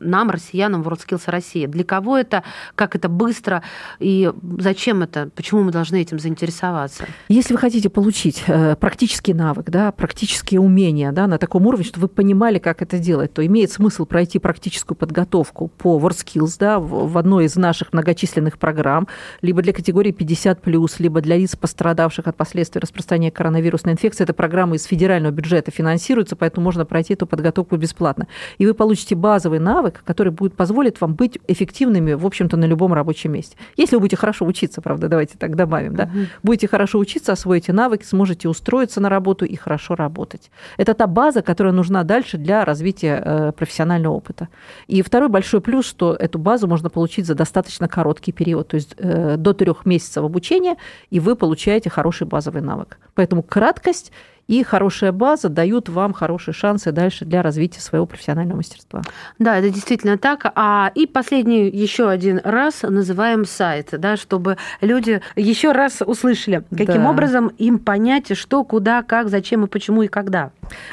[0.00, 1.68] нам, россиянам, WorldSkills Россия.
[1.68, 2.44] Для кого это,
[2.74, 3.62] как это быстро
[3.98, 7.04] и зачем это, почему мы должны этим заинтересоваться?
[7.28, 12.00] Если вы хотите получить э, практический навык, да, практические умения да, на таком уровне, что
[12.00, 17.16] вы понимали, как это делать, то имеет смысл пройти практическую подготовку по WorldSkills да, в
[17.18, 19.08] одной из наших многочисленных программ,
[19.42, 24.24] либо для категории 50+, либо для лиц, пострадавших от последствий распространения коронавирусной инфекции.
[24.24, 28.26] Эта программа из федерального бюджета финансируется, поэтому можно пройти эту подготовку бесплатно.
[28.58, 32.66] И вы получите базовый навык, навык, который будет позволить вам быть эффективными, в общем-то, на
[32.66, 33.56] любом рабочем месте.
[33.76, 36.26] Если вы будете хорошо учиться, правда, давайте так добавим, да, угу.
[36.42, 40.50] будете хорошо учиться, освоите навыки, сможете устроиться на работу и хорошо работать.
[40.78, 44.48] Это та база, которая нужна дальше для развития э, профессионального опыта.
[44.88, 48.94] И второй большой плюс, что эту базу можно получить за достаточно короткий период, то есть
[48.98, 50.76] э, до трех месяцев обучения,
[51.10, 52.98] и вы получаете хороший базовый навык.
[53.14, 54.12] Поэтому краткость
[54.48, 59.02] и хорошая база дают вам хорошие шансы дальше для развития своего профессионального мастерства.
[59.38, 60.50] Да, это действительно так.
[60.54, 67.02] А и последний еще один раз называем сайт, да, чтобы люди еще раз услышали, каким
[67.02, 67.10] да.
[67.10, 70.50] образом им понять, что, куда, как, зачем и почему и когда.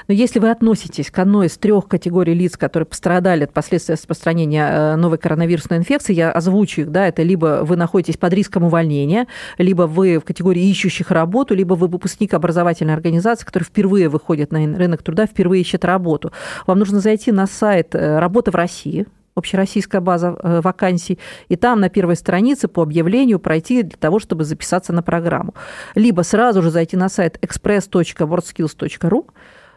[0.07, 4.67] Но если вы относитесь к одной из трех категорий лиц, которые пострадали от последствий распространения
[4.69, 9.27] э, новой коронавирусной инфекции, я озвучу их, да, это либо вы находитесь под риском увольнения,
[9.57, 14.59] либо вы в категории ищущих работу, либо вы выпускник образовательной организации, который впервые выходит на
[14.59, 16.31] рынок труда, впервые ищет работу.
[16.67, 21.19] Вам нужно зайти на сайт э, «Работа в России», общероссийская база э, вакансий,
[21.49, 25.53] и там на первой странице по объявлению пройти для того, чтобы записаться на программу.
[25.93, 29.25] Либо сразу же зайти на сайт express.wordskills.ru,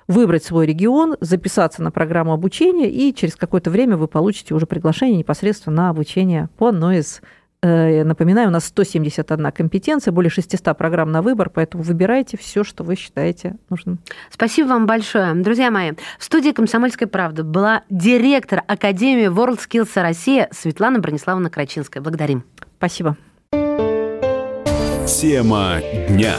[0.06, 5.18] выбрать свой регион, записаться на программу обучения, и через какое-то время вы получите уже приглашение
[5.18, 7.20] непосредственно на обучение по одной из
[7.61, 12.84] Э, напоминаю, у нас 171 компетенция, более 600 программ на выбор, поэтому выбирайте все, что
[12.84, 13.98] вы считаете нужным.
[14.30, 15.34] Спасибо вам большое.
[15.34, 22.00] Друзья мои, в студии «Комсомольской правды» была директор Академии WorldSkills Россия Светлана Брониславовна Крачинская.
[22.00, 22.44] Благодарим.
[22.78, 23.16] Спасибо.
[25.06, 26.34] Тема дня.